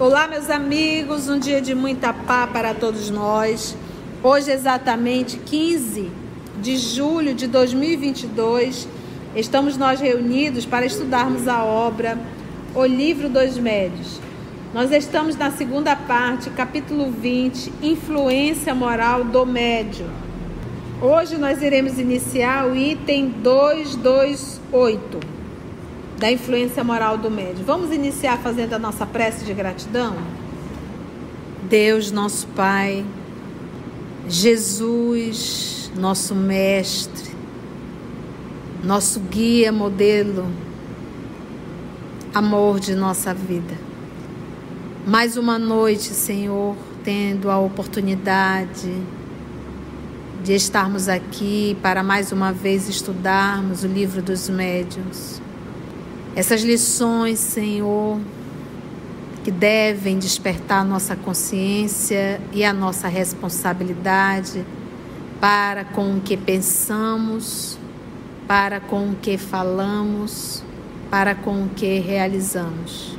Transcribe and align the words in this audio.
Olá, 0.00 0.28
meus 0.28 0.48
amigos, 0.48 1.28
um 1.28 1.40
dia 1.40 1.60
de 1.60 1.74
muita 1.74 2.12
paz 2.12 2.48
para 2.52 2.72
todos 2.72 3.10
nós. 3.10 3.76
Hoje, 4.22 4.52
exatamente 4.52 5.38
15 5.38 6.08
de 6.62 6.76
julho 6.78 7.34
de 7.34 7.48
2022, 7.48 8.86
estamos 9.34 9.76
nós 9.76 9.98
reunidos 9.98 10.64
para 10.64 10.86
estudarmos 10.86 11.48
a 11.48 11.64
obra 11.64 12.16
O 12.76 12.84
Livro 12.84 13.28
dos 13.28 13.58
Médios. 13.58 14.20
Nós 14.72 14.92
estamos 14.92 15.34
na 15.34 15.50
segunda 15.50 15.96
parte, 15.96 16.48
capítulo 16.50 17.10
20, 17.10 17.72
Influência 17.82 18.72
Moral 18.76 19.24
do 19.24 19.44
Médio. 19.44 20.08
Hoje 21.02 21.36
nós 21.36 21.60
iremos 21.60 21.98
iniciar 21.98 22.68
o 22.68 22.76
item 22.76 23.30
228 23.42 25.37
da 26.18 26.30
influência 26.30 26.82
moral 26.82 27.16
do 27.16 27.30
médio. 27.30 27.64
Vamos 27.64 27.92
iniciar 27.92 28.38
fazendo 28.38 28.74
a 28.74 28.78
nossa 28.78 29.06
prece 29.06 29.44
de 29.44 29.54
gratidão? 29.54 30.16
Deus, 31.68 32.10
nosso 32.10 32.46
Pai, 32.48 33.04
Jesus, 34.28 35.92
nosso 35.96 36.34
Mestre, 36.34 37.30
nosso 38.82 39.20
guia, 39.20 39.70
modelo, 39.70 40.48
amor 42.34 42.80
de 42.80 42.94
nossa 42.94 43.32
vida. 43.32 43.74
Mais 45.06 45.36
uma 45.36 45.58
noite, 45.58 46.08
Senhor, 46.08 46.74
tendo 47.04 47.48
a 47.48 47.58
oportunidade 47.58 48.92
de 50.42 50.52
estarmos 50.52 51.08
aqui 51.08 51.76
para 51.80 52.02
mais 52.02 52.32
uma 52.32 52.52
vez 52.52 52.88
estudarmos 52.88 53.84
o 53.84 53.86
livro 53.86 54.20
dos 54.20 54.48
médiuns. 54.48 55.40
Essas 56.36 56.62
lições, 56.62 57.38
Senhor, 57.38 58.20
que 59.44 59.50
devem 59.50 60.18
despertar 60.18 60.84
nossa 60.84 61.16
consciência 61.16 62.40
e 62.52 62.64
a 62.64 62.72
nossa 62.72 63.08
responsabilidade 63.08 64.64
para 65.40 65.84
com 65.84 66.16
o 66.16 66.20
que 66.20 66.36
pensamos, 66.36 67.78
para 68.46 68.80
com 68.80 69.10
o 69.10 69.14
que 69.16 69.38
falamos, 69.38 70.62
para 71.10 71.34
com 71.34 71.64
o 71.64 71.68
que 71.68 71.98
realizamos. 71.98 73.16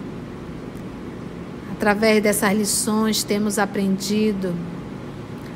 Através 1.71 2.21
dessas 2.21 2.53
lições, 2.53 3.23
temos 3.23 3.57
aprendido 3.57 4.53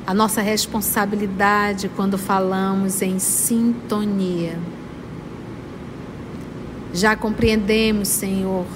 a 0.07 0.13
nossa 0.13 0.41
responsabilidade 0.41 1.89
quando 1.95 2.17
falamos 2.17 3.01
em 3.01 3.19
sintonia. 3.19 4.57
Já 6.93 7.15
compreendemos, 7.15 8.07
Senhor, 8.07 8.67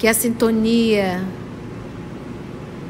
que 0.00 0.08
a 0.08 0.12
sintonia 0.12 1.24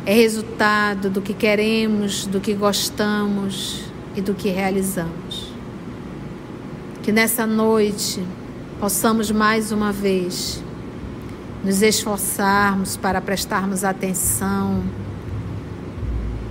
é 0.07 0.15
resultado 0.15 1.11
do 1.11 1.21
que 1.21 1.35
queremos, 1.35 2.27
do 2.27 2.41
que 2.41 2.55
gostamos 2.55 3.85
e 4.15 4.23
do 4.23 4.33
que 4.33 4.49
realizamos. 4.49 5.53
Que 7.03 7.13
nessa 7.13 7.47
noite 7.47 8.25
possamos 8.81 9.31
mais 9.31 9.73
uma 9.73 9.93
vez 9.93 10.63
nos 11.65 11.83
esforçarmos 11.83 12.97
para 12.97 13.21
prestarmos 13.21 13.83
atenção, 13.83 14.85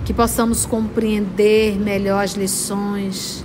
que 0.03 0.13
possamos 0.13 0.66
compreender 0.66 1.79
melhor 1.79 2.23
as 2.23 2.33
lições 2.33 3.44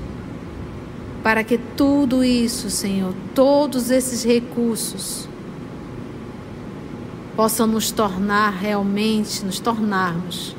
para 1.31 1.45
que 1.45 1.59
tudo 1.59 2.25
isso, 2.25 2.69
Senhor, 2.69 3.15
todos 3.37 3.89
esses 3.93 4.25
recursos 4.25 5.29
possam 7.37 7.69
nos 7.69 7.93
tornar 7.93 8.51
realmente, 8.51 9.45
nos 9.45 9.61
tornarmos 9.61 10.57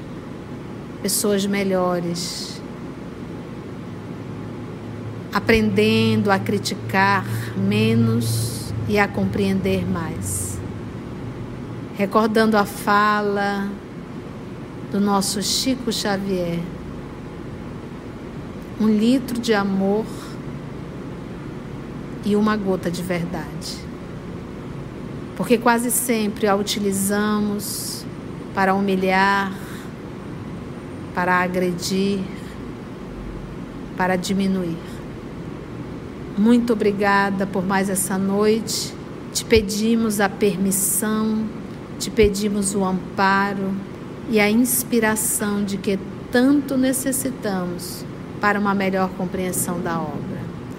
pessoas 1.02 1.46
melhores, 1.46 2.62
aprendendo 5.34 6.32
a 6.32 6.40
criticar 6.40 7.26
menos 7.58 8.74
e 8.88 8.98
a 8.98 9.10
compreender 9.10 9.86
mais. 9.86 10.58
Recordando 11.98 12.56
a 12.56 12.64
fala 12.64 13.68
do 14.90 15.02
nosso 15.02 15.44
Chico 15.44 15.92
Xavier, 15.92 16.62
um 18.80 18.88
litro 18.88 19.38
de 19.38 19.54
amor 19.54 20.06
e 22.26 22.36
uma 22.36 22.56
gota 22.56 22.90
de 22.90 23.02
verdade. 23.02 23.78
Porque 25.36 25.58
quase 25.58 25.90
sempre 25.90 26.48
a 26.48 26.56
utilizamos 26.56 28.06
para 28.54 28.74
humilhar, 28.74 29.54
para 31.16 31.40
agredir, 31.42 32.20
para 33.98 34.16
diminuir. 34.16 34.78
Muito 36.38 36.74
obrigada 36.74 37.46
por 37.46 37.66
mais 37.66 37.90
essa 37.90 38.18
noite. 38.18 38.94
Te 39.34 39.46
pedimos 39.46 40.20
a 40.20 40.30
permissão, 40.30 41.46
te 42.00 42.10
pedimos 42.10 42.76
o 42.76 42.84
amparo 42.84 43.74
e 44.30 44.40
a 44.40 44.50
inspiração 44.50 45.64
de 45.64 45.78
que 45.78 46.00
tanto 46.32 46.78
necessitamos 46.78 48.06
para 48.40 48.60
uma 48.60 48.74
melhor 48.74 49.10
compreensão 49.18 49.80
da 49.80 50.00
obra. 50.00 50.31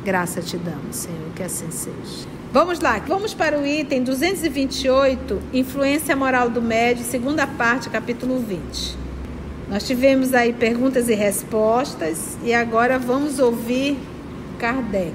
Graça 0.05 0.41
te 0.41 0.57
damos, 0.57 0.97
Senhor, 0.97 1.31
que 1.37 1.43
assim 1.43 1.71
seja. 1.71 2.27
Vamos 2.53 2.81
lá, 2.81 2.99
vamos 3.07 3.33
para 3.33 3.59
o 3.59 3.65
item 3.65 4.03
228, 4.03 5.41
influência 5.53 6.15
moral 6.17 6.51
do 6.51 6.61
médio, 6.61 7.05
segunda 7.05 7.47
parte, 7.47 7.89
capítulo 7.89 8.41
20. 8.41 8.99
Nós 9.71 9.87
tivemos 9.87 10.35
aí 10.35 10.53
perguntas 10.53 11.09
e 11.09 11.15
respostas 11.15 12.37
e 12.43 12.53
agora 12.53 12.99
vamos 12.99 13.39
ouvir 13.39 13.97
Kardec. 14.59 15.15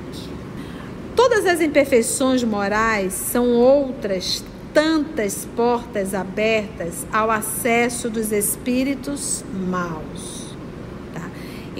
Todas 1.15 1.45
as 1.45 1.61
imperfeições 1.61 2.43
morais 2.43 3.13
são 3.13 3.49
outras 3.49 4.43
tantas 4.73 5.47
portas 5.55 6.13
abertas 6.13 7.05
ao 7.11 7.29
acesso 7.29 8.09
dos 8.09 8.31
espíritos 8.31 9.43
maus. 9.69 10.36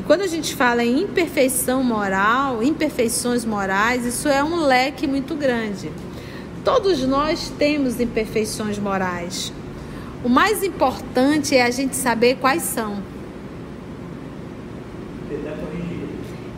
Quando 0.08 0.22
a 0.22 0.28
gente 0.28 0.56
fala 0.56 0.86
em 0.86 1.02
imperfeição 1.02 1.84
moral, 1.84 2.64
imperfeições 2.64 3.44
morais, 3.44 4.06
isso 4.06 4.30
é 4.30 4.42
um 4.42 4.56
leque 4.66 5.06
muito 5.06 5.36
grande. 5.36 5.92
Todos 6.64 7.06
nós 7.06 7.52
temos 7.60 8.00
imperfeições 8.00 8.80
morais. 8.80 9.52
O 10.24 10.30
mais 10.30 10.64
importante 10.64 11.58
é 11.58 11.64
a 11.64 11.70
gente 11.70 11.94
saber 11.98 12.38
quais 12.38 12.64
são. 12.64 13.04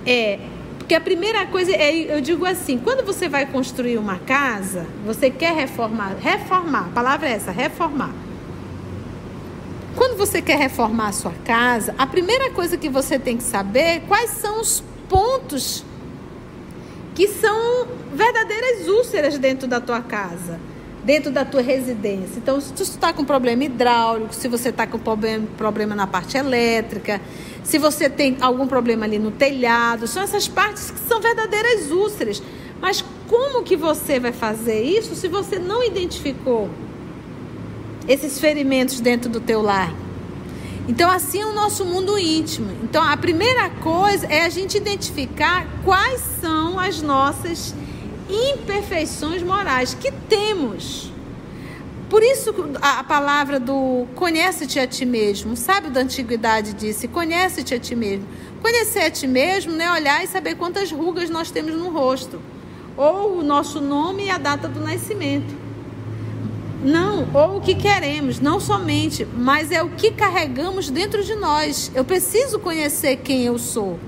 É, 0.05 0.39
porque 0.77 0.93
a 0.93 1.01
primeira 1.01 1.47
coisa 1.47 1.71
é, 1.71 2.15
eu 2.15 2.21
digo 2.21 2.45
assim, 2.45 2.77
quando 2.77 3.03
você 3.03 3.27
vai 3.27 3.47
construir 3.47 3.97
uma 3.97 4.19
casa, 4.19 4.85
você 5.03 5.31
quer 5.31 5.55
reformar, 5.55 6.15
reformar, 6.21 6.85
a 6.85 6.89
palavra 6.89 7.27
é 7.27 7.31
essa, 7.31 7.49
reformar. 7.49 8.13
Você 10.19 10.41
quer 10.41 10.57
reformar 10.57 11.07
a 11.07 11.11
sua 11.13 11.31
casa, 11.45 11.95
a 11.97 12.05
primeira 12.05 12.51
coisa 12.51 12.75
que 12.75 12.89
você 12.89 13.17
tem 13.17 13.37
que 13.37 13.43
saber 13.43 13.79
é 13.79 13.99
quais 14.01 14.31
são 14.31 14.59
os 14.59 14.83
pontos 15.07 15.85
que 17.15 17.25
são 17.25 17.87
verdadeiras 18.13 18.89
úlceras 18.89 19.37
dentro 19.37 19.65
da 19.65 19.79
tua 19.79 20.01
casa, 20.01 20.59
dentro 21.05 21.31
da 21.31 21.45
tua 21.45 21.61
residência. 21.61 22.33
Então, 22.35 22.59
se 22.59 22.73
tu 22.73 22.83
está 22.83 23.13
com 23.13 23.23
problema 23.23 23.63
hidráulico, 23.63 24.35
se 24.35 24.49
você 24.49 24.69
está 24.69 24.85
com 24.85 24.99
problema, 24.99 25.47
problema 25.57 25.95
na 25.95 26.05
parte 26.05 26.35
elétrica, 26.35 27.21
se 27.63 27.77
você 27.77 28.09
tem 28.09 28.35
algum 28.41 28.67
problema 28.67 29.05
ali 29.05 29.19
no 29.19 29.31
telhado, 29.31 30.05
são 30.05 30.21
essas 30.21 30.49
partes 30.49 30.91
que 30.91 30.99
são 30.99 31.21
verdadeiras 31.21 31.91
úlceras. 31.91 32.43
Mas 32.81 33.01
como 33.29 33.63
que 33.63 33.77
você 33.77 34.19
vai 34.19 34.33
fazer 34.33 34.81
isso 34.81 35.15
se 35.15 35.29
você 35.29 35.57
não 35.57 35.81
identificou 35.81 36.69
esses 38.05 38.37
ferimentos 38.37 38.99
dentro 38.99 39.29
do 39.29 39.39
teu 39.39 39.61
lar. 39.61 40.08
Então, 40.89 41.07
assim 41.11 41.39
é 41.39 41.45
o 41.45 41.53
nosso 41.53 41.85
mundo 41.85 42.17
íntimo. 42.17 42.71
Então, 42.83 43.03
a 43.03 43.15
primeira 43.15 43.69
coisa 43.69 44.25
é 44.25 44.43
a 44.43 44.49
gente 44.49 44.75
identificar 44.75 45.67
quais 45.85 46.19
são 46.41 46.79
as 46.79 46.99
nossas 46.99 47.75
imperfeições 48.27 49.43
morais 49.43 49.93
que 49.93 50.11
temos. 50.11 51.13
Por 52.09 52.23
isso, 52.23 52.51
a 52.81 53.03
palavra 53.03 53.59
do 53.59 54.07
conhece-te 54.15 54.79
a 54.79 54.87
ti 54.87 55.05
mesmo, 55.05 55.55
sabe 55.55 55.91
da 55.91 55.99
antiguidade 55.99 56.73
disse: 56.73 57.07
conhece-te 57.07 57.75
a 57.75 57.79
ti 57.79 57.95
mesmo. 57.95 58.25
Conhecer 58.59 59.03
a 59.03 59.11
ti 59.11 59.27
mesmo 59.27 59.71
não 59.73 59.85
é 59.85 59.91
olhar 59.91 60.23
e 60.23 60.27
saber 60.27 60.55
quantas 60.55 60.91
rugas 60.91 61.29
nós 61.29 61.51
temos 61.51 61.75
no 61.75 61.91
rosto, 61.91 62.41
ou 62.97 63.37
o 63.37 63.43
nosso 63.43 63.79
nome 63.79 64.25
e 64.25 64.31
a 64.31 64.39
data 64.39 64.67
do 64.67 64.79
nascimento. 64.79 65.68
Não, 66.83 67.27
ou 67.33 67.57
o 67.57 67.61
que 67.61 67.75
queremos, 67.75 68.39
não 68.39 68.59
somente, 68.59 69.25
mas 69.25 69.69
é 69.69 69.83
o 69.83 69.89
que 69.89 70.11
carregamos 70.11 70.89
dentro 70.89 71.23
de 71.23 71.35
nós. 71.35 71.91
Eu 71.93 72.05
preciso 72.05 72.57
conhecer 72.59 73.17
quem 73.17 73.43
eu 73.43 73.59
sou. 73.59 73.99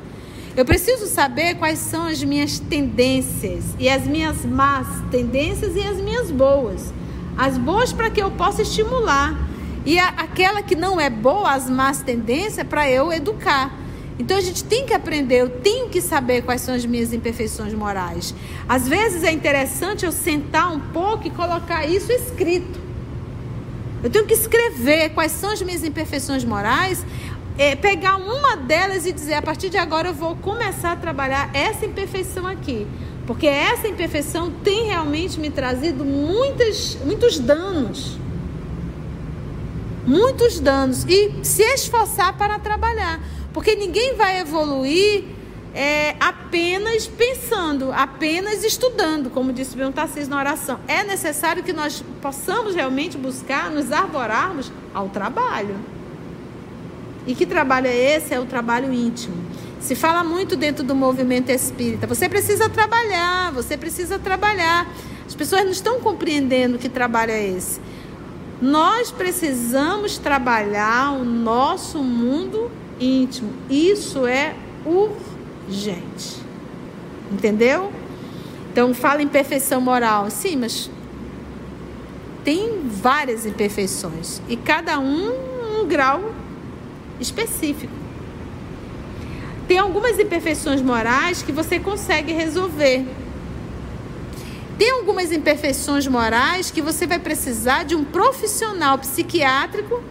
Eu 0.56 0.66
preciso 0.66 1.06
saber 1.06 1.56
quais 1.56 1.80
são 1.80 2.08
as 2.08 2.24
minhas 2.24 2.60
tendências 2.60 3.64
e 3.80 3.90
as 3.90 4.06
minhas 4.06 4.46
más 4.46 4.88
tendências 5.10 5.76
e 5.76 5.82
as 5.82 5.98
minhas 5.98 6.32
boas. 6.32 6.94
As 7.38 7.58
boas 7.58 7.92
para 7.92 8.10
que 8.10 8.22
eu 8.22 8.32
possa 8.32 8.62
estimular 8.62 9.38
e 9.86 9.98
a, 9.98 10.10
aquela 10.10 10.62
que 10.62 10.76
não 10.76 11.00
é 11.00 11.10
boa, 11.10 11.52
as 11.52 11.70
más 11.70 12.02
tendências, 12.02 12.68
para 12.68 12.90
eu 12.90 13.12
educar. 13.12 13.81
Então 14.22 14.38
a 14.38 14.42
gente 14.42 14.64
tem 14.64 14.86
que 14.86 14.94
aprender, 14.94 15.42
eu 15.42 15.50
tenho 15.50 15.90
que 15.90 16.00
saber 16.00 16.44
quais 16.44 16.62
são 16.62 16.76
as 16.76 16.86
minhas 16.86 17.12
imperfeições 17.12 17.74
morais. 17.74 18.36
Às 18.70 18.88
vezes 18.88 19.24
é 19.24 19.32
interessante 19.32 20.06
eu 20.06 20.12
sentar 20.12 20.72
um 20.72 20.80
pouco 20.80 21.26
e 21.26 21.32
colocar 21.32 21.88
isso 21.88 22.12
escrito. 22.12 22.80
Eu 24.04 24.12
tenho 24.12 24.28
que 24.28 24.36
escrever 24.36 25.10
quais 25.10 25.32
são 25.32 25.50
as 25.50 25.60
minhas 25.64 25.84
imperfeições 25.84 26.46
morais, 26.46 27.04
é, 27.58 27.76
pegar 27.76 28.18
uma 28.18 28.56
delas 28.58 29.08
e 29.08 29.12
dizer: 29.12 29.34
a 29.34 29.42
partir 29.42 29.70
de 29.70 29.78
agora 29.78 30.10
eu 30.10 30.14
vou 30.14 30.36
começar 30.36 30.92
a 30.92 30.96
trabalhar 30.96 31.50
essa 31.52 31.84
imperfeição 31.84 32.46
aqui. 32.46 32.86
Porque 33.26 33.48
essa 33.48 33.88
imperfeição 33.88 34.52
tem 34.64 34.86
realmente 34.86 35.40
me 35.40 35.50
trazido 35.50 36.06
muitas, 36.06 36.96
muitos 37.04 37.40
danos. 37.40 38.20
Muitos 40.06 40.60
danos. 40.60 41.06
E 41.06 41.44
se 41.44 41.64
esforçar 41.64 42.38
para 42.38 42.60
trabalhar. 42.60 43.20
Porque 43.53 43.75
ninguém 43.75 44.15
vai 44.15 44.39
evoluir 44.39 45.24
é, 45.74 46.15
apenas 46.19 47.07
pensando, 47.07 47.92
apenas 47.92 48.63
estudando, 48.63 49.30
como 49.30 49.53
disse 49.53 49.81
o 49.81 49.92
Tarcísio 49.92 50.30
na 50.30 50.38
oração. 50.38 50.80
É 50.88 51.03
necessário 51.03 51.63
que 51.63 51.74
nós 51.74 52.03
possamos 52.21 52.75
realmente 52.75 53.18
buscar, 53.18 53.69
nos 53.69 53.92
arvorarmos 53.92 54.71
ao 54.94 55.09
trabalho. 55.09 55.75
E 57.25 57.36
que 57.36 57.45
trabalho 57.45 57.88
é 57.88 58.15
esse? 58.15 58.33
É 58.33 58.39
o 58.39 58.45
trabalho 58.45 58.92
íntimo. 58.92 59.36
Se 59.80 59.95
fala 59.95 60.24
muito 60.24 60.56
dentro 60.56 60.83
do 60.83 60.94
movimento 60.94 61.50
espírita. 61.50 62.06
Você 62.07 62.27
precisa 62.27 62.69
trabalhar, 62.69 63.51
você 63.51 63.77
precisa 63.77 64.19
trabalhar. 64.19 64.88
As 65.25 65.36
pessoas 65.36 65.63
não 65.63 65.71
estão 65.71 66.00
compreendendo 66.00 66.77
que 66.77 66.89
trabalho 66.89 67.31
é 67.31 67.48
esse. 67.48 67.80
Nós 68.62 69.12
precisamos 69.12 70.18
trabalhar 70.18 71.13
o 71.13 71.24
nosso 71.24 72.00
mundo 72.00 72.69
íntimo. 73.00 73.52
Isso 73.69 74.28
é 74.28 74.56
urgente. 74.86 76.38
Entendeu? 77.31 77.92
Então 78.72 78.94
fala 78.94 79.22
em 79.22 79.28
perfeição 79.28 79.81
moral. 79.81 80.30
Sim, 80.30 80.58
mas 80.58 80.90
tem 82.44 82.81
várias 82.86 83.46
imperfeições 83.46 84.42
e 84.48 84.56
cada 84.56 85.00
um 85.00 85.52
um 85.81 85.88
grau 85.88 86.34
específico. 87.19 87.94
Tem 89.68 89.78
algumas 89.78 90.19
imperfeições 90.19 90.81
morais 90.81 91.42
que 91.42 91.52
você 91.52 91.80
consegue 91.80 92.34
resolver. 92.34 93.06
Tem 94.81 94.89
algumas 94.89 95.31
imperfeições 95.31 96.07
morais 96.07 96.72
que 96.72 96.81
você 96.81 97.06
vai 97.06 97.19
precisar 97.19 97.83
de 97.83 97.94
um 97.94 98.04
profissional 98.04 98.98
psiquiátrico 98.98 100.01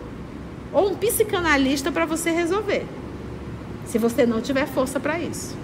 ou 0.72 0.92
um 0.92 0.94
psicanalista 0.94 1.90
para 1.90 2.06
você 2.06 2.30
resolver. 2.30 2.86
Se 3.84 3.98
você 3.98 4.24
não 4.24 4.40
tiver 4.40 4.68
força 4.68 5.00
para 5.00 5.18
isso. 5.18 5.56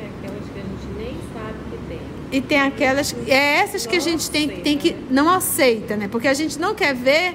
É 0.00 0.06
aquelas 0.06 0.44
que 0.44 0.60
a 0.60 0.62
gente 0.62 0.86
nem 0.96 1.16
sabe 1.34 1.58
que 1.72 1.88
tem. 1.88 2.00
E 2.30 2.40
tem 2.40 2.60
aquelas. 2.60 3.16
É 3.26 3.56
essas 3.56 3.84
que 3.84 3.96
a 3.96 4.00
gente 4.00 4.30
tem, 4.30 4.48
tem 4.60 4.78
que. 4.78 4.94
Não 5.10 5.28
aceita, 5.28 5.96
né? 5.96 6.06
Porque 6.06 6.28
a 6.28 6.34
gente 6.34 6.56
não 6.56 6.72
quer 6.72 6.94
ver, 6.94 7.34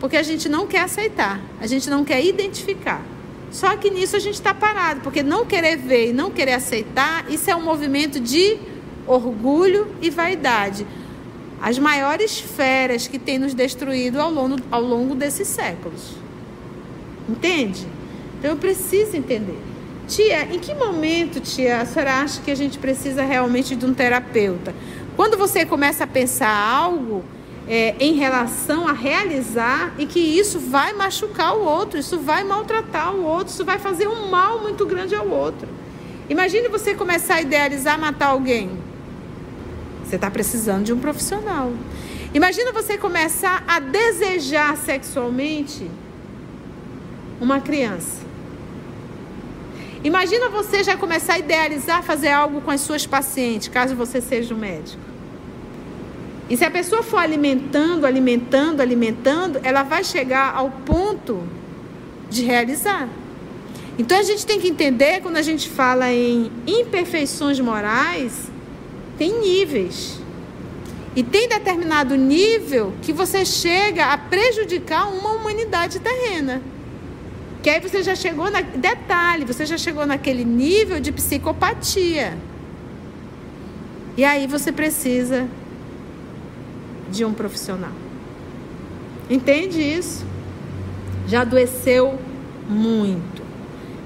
porque 0.00 0.16
a 0.16 0.22
gente 0.22 0.48
não 0.48 0.66
quer 0.66 0.84
aceitar. 0.84 1.38
A 1.60 1.66
gente 1.66 1.90
não 1.90 2.02
quer 2.02 2.24
identificar. 2.24 3.02
Só 3.50 3.76
que 3.76 3.90
nisso 3.90 4.16
a 4.16 4.20
gente 4.20 4.36
está 4.36 4.54
parado, 4.54 5.02
porque 5.02 5.22
não 5.22 5.44
querer 5.44 5.76
ver 5.76 6.08
e 6.08 6.12
não 6.14 6.30
querer 6.30 6.54
aceitar, 6.54 7.30
isso 7.30 7.50
é 7.50 7.54
um 7.54 7.62
movimento 7.62 8.18
de 8.18 8.77
orgulho 9.08 9.88
e 10.00 10.10
vaidade 10.10 10.86
as 11.60 11.78
maiores 11.78 12.38
feras 12.38 13.08
que 13.08 13.18
têm 13.18 13.38
nos 13.38 13.52
destruído 13.52 14.20
ao 14.20 14.30
longo, 14.30 14.56
ao 14.70 14.80
longo 14.80 15.14
desses 15.14 15.48
séculos. 15.48 16.12
Entende? 17.28 17.86
Então 18.38 18.52
eu 18.52 18.56
preciso 18.56 19.16
entender. 19.16 19.58
Tia, 20.06 20.44
em 20.44 20.58
que 20.58 20.72
momento, 20.72 21.40
tia, 21.40 21.80
a 21.80 21.84
senhora 21.84 22.20
acha 22.20 22.40
que 22.40 22.50
a 22.50 22.54
gente 22.54 22.78
precisa 22.78 23.22
realmente 23.22 23.76
de 23.76 23.84
um 23.84 23.92
terapeuta? 23.92 24.74
Quando 25.16 25.36
você 25.36 25.66
começa 25.66 26.04
a 26.04 26.06
pensar 26.06 26.48
algo 26.48 27.22
é, 27.68 27.94
em 28.00 28.14
relação 28.14 28.88
a 28.88 28.92
realizar 28.92 29.92
e 29.98 30.06
que 30.06 30.20
isso 30.20 30.58
vai 30.58 30.94
machucar 30.94 31.54
o 31.56 31.64
outro, 31.64 31.98
isso 31.98 32.18
vai 32.18 32.44
maltratar 32.44 33.14
o 33.14 33.24
outro, 33.24 33.52
isso 33.52 33.64
vai 33.64 33.78
fazer 33.78 34.06
um 34.06 34.30
mal 34.30 34.60
muito 34.60 34.86
grande 34.86 35.14
ao 35.14 35.28
outro. 35.28 35.68
Imagine 36.30 36.68
você 36.68 36.94
começar 36.94 37.34
a 37.34 37.42
idealizar 37.42 37.98
matar 37.98 38.28
alguém. 38.28 38.87
Você 40.08 40.16
está 40.16 40.30
precisando 40.30 40.84
de 40.84 40.92
um 40.92 40.98
profissional. 40.98 41.70
Imagina 42.32 42.72
você 42.72 42.96
começar 42.96 43.62
a 43.68 43.78
desejar 43.78 44.74
sexualmente 44.78 45.86
uma 47.38 47.60
criança. 47.60 48.22
Imagina 50.02 50.48
você 50.48 50.82
já 50.82 50.96
começar 50.96 51.34
a 51.34 51.38
idealizar 51.38 52.02
fazer 52.02 52.28
algo 52.28 52.62
com 52.62 52.70
as 52.70 52.80
suas 52.80 53.04
pacientes, 53.04 53.68
caso 53.68 53.94
você 53.94 54.18
seja 54.18 54.54
um 54.54 54.58
médico. 54.58 55.02
E 56.48 56.56
se 56.56 56.64
a 56.64 56.70
pessoa 56.70 57.02
for 57.02 57.18
alimentando, 57.18 58.06
alimentando, 58.06 58.80
alimentando, 58.80 59.60
ela 59.62 59.82
vai 59.82 60.02
chegar 60.02 60.54
ao 60.54 60.70
ponto 60.70 61.46
de 62.30 62.42
realizar. 62.44 63.10
Então 63.98 64.18
a 64.18 64.22
gente 64.22 64.46
tem 64.46 64.58
que 64.58 64.68
entender 64.68 65.20
quando 65.20 65.36
a 65.36 65.42
gente 65.42 65.68
fala 65.68 66.10
em 66.10 66.50
imperfeições 66.66 67.60
morais, 67.60 68.48
tem 69.18 69.40
níveis. 69.40 70.20
E 71.16 71.22
tem 71.22 71.48
determinado 71.48 72.14
nível 72.14 72.94
que 73.02 73.12
você 73.12 73.44
chega 73.44 74.06
a 74.06 74.16
prejudicar 74.16 75.08
uma 75.12 75.32
humanidade 75.32 75.98
terrena. 75.98 76.62
Que 77.62 77.70
aí 77.70 77.80
você 77.80 78.02
já 78.02 78.14
chegou 78.14 78.50
na 78.50 78.60
detalhe, 78.60 79.44
você 79.44 79.66
já 79.66 79.76
chegou 79.76 80.06
naquele 80.06 80.44
nível 80.44 81.00
de 81.00 81.10
psicopatia. 81.10 82.38
E 84.16 84.24
aí 84.24 84.46
você 84.46 84.70
precisa 84.70 85.48
de 87.10 87.24
um 87.24 87.32
profissional. 87.32 87.92
Entende 89.28 89.80
isso? 89.80 90.24
Já 91.26 91.42
adoeceu 91.42 92.18
muito. 92.68 93.42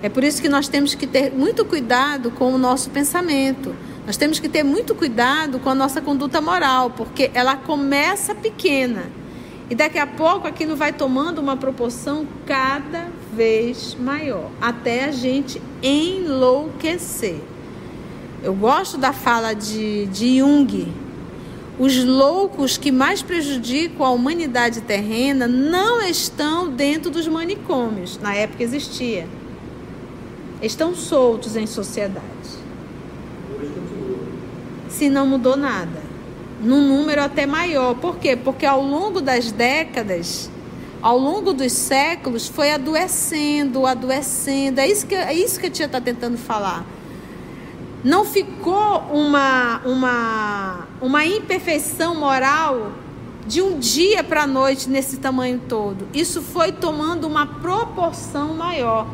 É 0.02 0.08
por 0.08 0.24
isso 0.24 0.42
que 0.42 0.48
nós 0.48 0.66
temos 0.66 0.94
que 0.94 1.06
ter 1.06 1.30
muito 1.30 1.64
cuidado 1.64 2.30
com 2.30 2.52
o 2.52 2.58
nosso 2.58 2.90
pensamento. 2.90 3.74
Nós 4.04 4.16
temos 4.16 4.40
que 4.40 4.48
ter 4.48 4.64
muito 4.64 4.94
cuidado 4.96 5.60
com 5.60 5.70
a 5.70 5.74
nossa 5.74 6.00
conduta 6.00 6.40
moral, 6.40 6.90
porque 6.90 7.30
ela 7.34 7.54
começa 7.54 8.34
pequena 8.34 9.04
e 9.70 9.74
daqui 9.76 9.98
a 9.98 10.06
pouco 10.06 10.46
aquilo 10.46 10.74
vai 10.74 10.92
tomando 10.92 11.38
uma 11.38 11.56
proporção 11.56 12.26
cada 12.44 13.08
vez 13.32 13.96
maior, 13.98 14.50
até 14.60 15.04
a 15.04 15.12
gente 15.12 15.62
enlouquecer. 15.80 17.40
Eu 18.42 18.54
gosto 18.54 18.98
da 18.98 19.12
fala 19.12 19.54
de, 19.54 20.06
de 20.06 20.40
Jung. 20.40 20.92
Os 21.78 22.04
loucos 22.04 22.76
que 22.76 22.90
mais 22.90 23.22
prejudicam 23.22 24.04
a 24.04 24.10
humanidade 24.10 24.80
terrena 24.80 25.46
não 25.46 26.02
estão 26.02 26.68
dentro 26.68 27.08
dos 27.08 27.28
manicômios, 27.28 28.18
na 28.18 28.34
época 28.34 28.64
existia. 28.64 29.28
Estão 30.60 30.94
soltos 30.94 31.56
em 31.56 31.66
sociedade 31.66 32.61
se 35.02 35.10
não 35.10 35.26
mudou 35.26 35.56
nada. 35.56 36.00
Num 36.60 36.80
número 36.80 37.20
até 37.24 37.44
maior. 37.44 37.96
Por 37.96 38.18
quê? 38.18 38.36
Porque 38.36 38.64
ao 38.64 38.80
longo 38.80 39.20
das 39.20 39.50
décadas, 39.50 40.48
ao 41.02 41.18
longo 41.18 41.52
dos 41.52 41.72
séculos, 41.72 42.46
foi 42.46 42.70
adoecendo, 42.70 43.84
adoecendo. 43.84 44.78
É 44.78 44.86
isso 44.86 45.04
que, 45.04 45.16
é 45.16 45.34
isso 45.34 45.58
que 45.58 45.66
a 45.66 45.70
tia 45.70 45.86
está 45.86 46.00
tentando 46.00 46.38
falar. 46.38 46.86
Não 48.04 48.24
ficou 48.24 48.98
uma, 49.12 49.80
uma, 49.84 50.86
uma 51.00 51.26
imperfeição 51.26 52.14
moral 52.14 52.92
de 53.44 53.60
um 53.60 53.80
dia 53.80 54.22
para 54.22 54.44
a 54.44 54.46
noite 54.46 54.88
nesse 54.88 55.16
tamanho 55.16 55.60
todo. 55.68 56.06
Isso 56.14 56.40
foi 56.40 56.70
tomando 56.70 57.26
uma 57.26 57.44
proporção 57.44 58.54
maior 58.54 59.08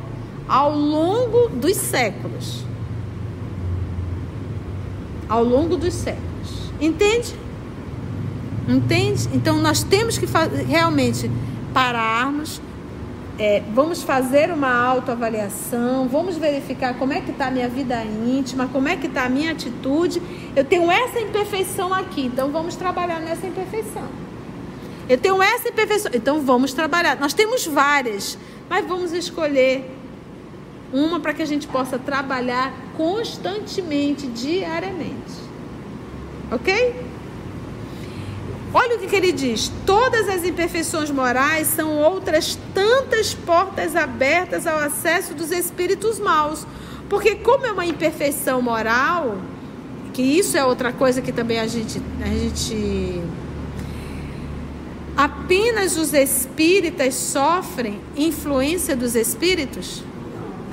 ao 0.46 0.76
longo 0.76 1.48
dos 1.48 1.78
séculos 1.78 2.68
ao 5.28 5.44
longo 5.44 5.76
dos 5.76 5.94
séculos. 5.94 6.72
Entende? 6.80 7.34
Entende? 8.68 9.28
Então 9.32 9.56
nós 9.58 9.82
temos 9.82 10.18
que 10.18 10.26
realmente 10.66 11.30
pararmos, 11.72 12.60
é, 13.38 13.62
vamos 13.72 14.02
fazer 14.02 14.50
uma 14.50 14.74
autoavaliação, 14.74 16.08
vamos 16.08 16.36
verificar 16.36 16.94
como 16.94 17.12
é 17.12 17.20
que 17.20 17.30
está 17.30 17.46
a 17.46 17.50
minha 17.50 17.68
vida 17.68 18.02
íntima, 18.04 18.68
como 18.68 18.88
é 18.88 18.96
que 18.96 19.06
está 19.06 19.24
a 19.24 19.28
minha 19.28 19.52
atitude. 19.52 20.20
Eu 20.56 20.64
tenho 20.64 20.90
essa 20.90 21.20
imperfeição 21.20 21.94
aqui, 21.94 22.26
então 22.26 22.50
vamos 22.50 22.74
trabalhar 22.74 23.20
nessa 23.20 23.46
imperfeição. 23.46 24.04
Eu 25.08 25.16
tenho 25.16 25.40
essa 25.40 25.68
imperfeição, 25.68 26.10
então 26.12 26.40
vamos 26.42 26.72
trabalhar. 26.72 27.16
Nós 27.18 27.32
temos 27.32 27.64
várias, 27.66 28.36
mas 28.68 28.86
vamos 28.86 29.12
escolher 29.12 29.97
uma 30.92 31.20
para 31.20 31.34
que 31.34 31.42
a 31.42 31.46
gente 31.46 31.66
possa 31.66 31.98
trabalhar 31.98 32.72
constantemente, 32.96 34.26
diariamente. 34.26 35.48
Ok? 36.50 37.08
Olha 38.72 38.96
o 38.96 38.98
que, 38.98 39.06
que, 39.06 39.16
ele 39.16 39.32
diz: 39.32 39.70
todas 39.86 40.28
as 40.28 40.44
imperfeições 40.44 41.10
morais 41.10 41.66
são 41.68 41.96
outras 41.98 42.58
tantas 42.74 43.34
portas 43.34 43.96
abertas 43.96 44.66
ao 44.66 44.78
acesso 44.78 45.34
dos 45.34 45.50
espíritos 45.50 46.18
maus. 46.18 46.66
Porque, 47.08 47.36
como 47.36 47.64
é 47.66 47.72
uma 47.72 47.86
imperfeição 47.86 48.60
moral, 48.60 49.38
que 50.12 50.22
isso 50.22 50.56
é 50.56 50.64
outra 50.64 50.92
coisa 50.92 51.22
que 51.22 51.32
também 51.32 51.58
a 51.58 51.66
gente, 51.66 52.00
a 52.22 52.28
gente. 52.28 53.22
Apenas 55.16 55.96
os 55.96 56.12
espíritas 56.12 57.14
sofrem 57.14 58.00
influência 58.16 58.94
dos 58.94 59.16
espíritos? 59.16 60.04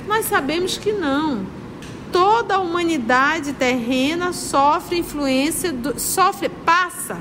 Nós 0.07 0.25
sabemos 0.25 0.77
que 0.77 0.91
não. 0.91 1.45
Toda 2.11 2.55
a 2.55 2.59
humanidade 2.59 3.53
terrena 3.53 4.31
sofre 4.31 4.99
influência, 4.99 5.71
do, 5.71 5.99
sofre, 5.99 6.49
passa 6.49 7.19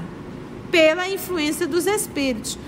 pela 0.71 1.09
influência 1.09 1.67
dos 1.67 1.87
espíritos. 1.87 2.59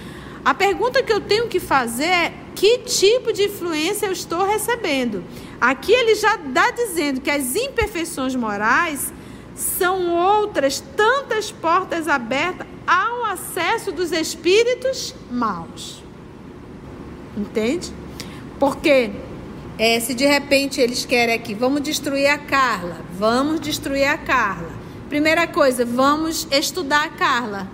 A 0.44 0.54
pergunta 0.54 1.02
que 1.02 1.12
eu 1.12 1.20
tenho 1.20 1.48
que 1.48 1.60
fazer 1.60 2.04
é: 2.04 2.34
que 2.54 2.78
tipo 2.78 3.32
de 3.32 3.44
influência 3.44 4.06
eu 4.06 4.12
estou 4.12 4.46
recebendo? 4.46 5.22
Aqui 5.60 5.92
ele 5.92 6.14
já 6.14 6.36
está 6.36 6.70
dizendo 6.70 7.20
que 7.20 7.30
as 7.30 7.54
imperfeições 7.54 8.34
morais 8.34 9.12
são 9.54 10.10
outras 10.14 10.80
tantas 10.96 11.50
portas 11.50 12.08
abertas 12.08 12.66
ao 12.86 13.24
acesso 13.24 13.90
dos 13.90 14.12
espíritos 14.12 15.14
maus. 15.30 16.02
Entende? 17.36 17.92
Porque 18.58 19.10
é, 19.78 20.00
se 20.00 20.14
de 20.14 20.24
repente 20.24 20.80
eles 20.80 21.04
querem 21.04 21.34
aqui, 21.34 21.54
vamos 21.54 21.82
destruir 21.82 22.28
a 22.28 22.38
Carla, 22.38 22.96
vamos 23.12 23.60
destruir 23.60 24.06
a 24.06 24.16
Carla. 24.16 24.70
Primeira 25.08 25.46
coisa, 25.46 25.84
vamos 25.84 26.48
estudar 26.50 27.04
a 27.04 27.08
Carla. 27.10 27.68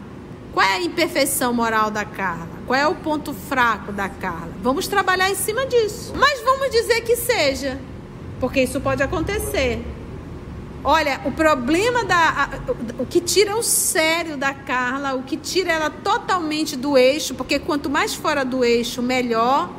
Qual 0.53 0.67
é 0.67 0.75
a 0.75 0.83
imperfeição 0.83 1.55
moral 1.55 1.91
da 1.91 2.05
Carla? 2.05 2.49
Qual 2.67 2.79
é 2.79 2.87
o 2.87 2.95
ponto 2.95 3.33
fraco 3.33 3.91
da 3.93 4.09
Carla? 4.09 4.53
Vamos 4.63 4.87
trabalhar 4.87 5.31
em 5.31 5.35
cima 5.35 5.65
disso. 5.67 6.13
Mas 6.17 6.41
vamos 6.43 6.71
dizer 6.71 7.01
que 7.03 7.17
seja, 7.17 7.81
porque 8.39 8.63
isso 8.63 8.81
pode 8.81 9.03
acontecer. 9.03 9.83
Olha, 10.85 11.21
o 11.25 11.31
problema 11.31 12.05
da. 12.05 12.51
O 12.99 13.07
que 13.07 13.21
tira 13.21 13.57
o 13.57 13.63
sério 13.63 14.37
da 14.37 14.53
Carla, 14.53 15.15
o 15.15 15.23
que 15.23 15.37
tira 15.37 15.73
ela 15.73 15.89
totalmente 15.89 16.77
do 16.77 16.99
eixo, 16.99 17.35
porque 17.35 17.61
quanto 17.61 17.89
mais 17.89 18.13
fora 18.15 18.45
do 18.45 18.65
eixo, 18.65 19.01
melhor. 19.01 19.71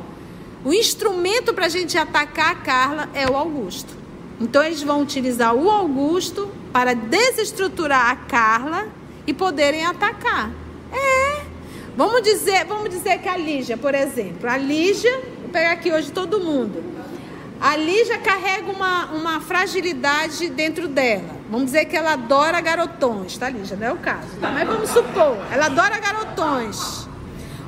O 0.64 0.72
instrumento 0.72 1.52
para 1.52 1.66
a 1.66 1.68
gente 1.68 1.98
atacar 1.98 2.52
a 2.52 2.54
Carla 2.54 3.08
é 3.12 3.28
o 3.28 3.36
Augusto. 3.36 3.94
Então 4.40 4.64
eles 4.64 4.82
vão 4.82 5.02
utilizar 5.02 5.54
o 5.54 5.70
Augusto 5.70 6.50
para 6.72 6.94
desestruturar 6.94 8.10
a 8.10 8.16
Carla 8.16 8.88
e 9.26 9.34
poderem 9.34 9.84
atacar. 9.84 10.50
É. 10.90 11.44
Vamos 11.96 12.22
dizer, 12.22 12.64
vamos 12.64 12.88
dizer 12.88 13.18
que 13.18 13.28
a 13.28 13.36
Lígia, 13.36 13.76
por 13.76 13.94
exemplo, 13.94 14.48
a 14.48 14.56
Lígia, 14.56 15.20
vou 15.40 15.50
pegar 15.50 15.72
aqui 15.72 15.92
hoje 15.92 16.10
todo 16.10 16.40
mundo. 16.40 16.82
A 17.60 17.76
Lígia 17.76 18.18
carrega 18.18 18.70
uma, 18.70 19.06
uma 19.12 19.40
fragilidade 19.40 20.48
dentro 20.48 20.88
dela. 20.88 21.36
Vamos 21.50 21.66
dizer 21.66 21.84
que 21.84 21.96
ela 21.96 22.14
adora 22.14 22.60
garotões, 22.60 23.36
tá, 23.36 23.50
Lígia? 23.50 23.76
Não 23.76 23.86
é 23.86 23.92
o 23.92 23.96
caso. 23.98 24.28
Mas 24.40 24.66
vamos 24.66 24.90
supor, 24.90 25.36
ela 25.52 25.66
adora 25.66 25.98
garotões. 25.98 27.03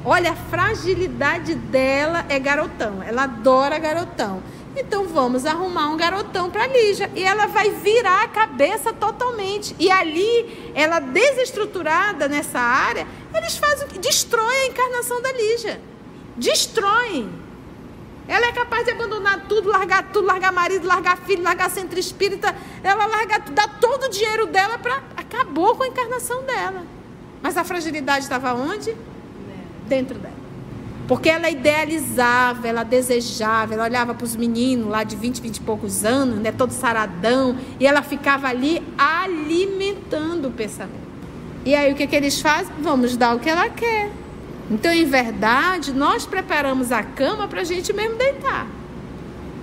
Olha, 0.08 0.30
a 0.30 0.36
fragilidade 0.36 1.56
dela 1.56 2.24
é 2.28 2.38
garotão. 2.38 3.02
Ela 3.02 3.24
adora 3.24 3.76
garotão. 3.76 4.40
Então 4.76 5.08
vamos 5.08 5.44
arrumar 5.44 5.88
um 5.88 5.96
garotão 5.96 6.48
para 6.48 6.64
Lígia. 6.68 7.10
E 7.16 7.24
ela 7.24 7.46
vai 7.46 7.70
virar 7.70 8.22
a 8.22 8.28
cabeça 8.28 8.92
totalmente. 8.92 9.74
E 9.80 9.90
ali, 9.90 10.72
ela 10.76 11.00
desestruturada 11.00 12.28
nessa 12.28 12.60
área, 12.60 13.04
eles 13.34 13.56
fazem? 13.56 13.88
Destroem 14.00 14.60
a 14.60 14.66
encarnação 14.68 15.20
da 15.20 15.32
Lígia. 15.32 15.80
Destroem. 16.36 17.28
Ela 18.28 18.46
é 18.46 18.52
capaz 18.52 18.84
de 18.84 18.92
abandonar 18.92 19.46
tudo, 19.48 19.68
largar 19.70 20.12
tudo, 20.12 20.28
largar 20.28 20.52
marido, 20.52 20.86
largar 20.86 21.16
filho, 21.16 21.42
largar 21.42 21.68
centro 21.68 21.98
espírita. 21.98 22.54
Ela 22.84 23.06
larga, 23.06 23.40
dá 23.50 23.66
todo 23.66 24.04
o 24.04 24.08
dinheiro 24.08 24.46
dela 24.46 24.78
para. 24.78 25.02
Acabou 25.16 25.74
com 25.74 25.82
a 25.82 25.88
encarnação 25.88 26.44
dela. 26.44 26.84
Mas 27.42 27.56
a 27.56 27.64
fragilidade 27.64 28.20
estava 28.20 28.54
onde? 28.54 28.94
Dentro 29.88 30.18
dela. 30.18 30.34
Porque 31.08 31.28
ela 31.28 31.48
idealizava, 31.48 32.66
ela 32.66 32.82
desejava, 32.82 33.74
ela 33.74 33.84
olhava 33.84 34.12
para 34.12 34.24
os 34.24 34.34
meninos 34.34 34.88
lá 34.88 35.04
de 35.04 35.14
20, 35.14 35.40
20 35.40 35.56
e 35.56 35.60
poucos 35.60 36.04
anos, 36.04 36.38
né, 36.40 36.50
todo 36.50 36.72
saradão, 36.72 37.56
e 37.78 37.86
ela 37.86 38.02
ficava 38.02 38.48
ali 38.48 38.82
alimentando 38.98 40.48
o 40.48 40.50
pensamento. 40.50 41.06
E 41.64 41.74
aí 41.74 41.92
o 41.92 41.96
que, 41.96 42.06
que 42.06 42.16
eles 42.16 42.40
fazem? 42.40 42.72
Vamos 42.80 43.16
dar 43.16 43.36
o 43.36 43.38
que 43.38 43.48
ela 43.48 43.68
quer. 43.68 44.10
Então, 44.68 44.92
em 44.92 45.04
verdade, 45.04 45.92
nós 45.92 46.26
preparamos 46.26 46.90
a 46.90 47.02
cama 47.02 47.46
para 47.46 47.60
a 47.60 47.64
gente 47.64 47.92
mesmo 47.92 48.16
deitar. 48.16 48.66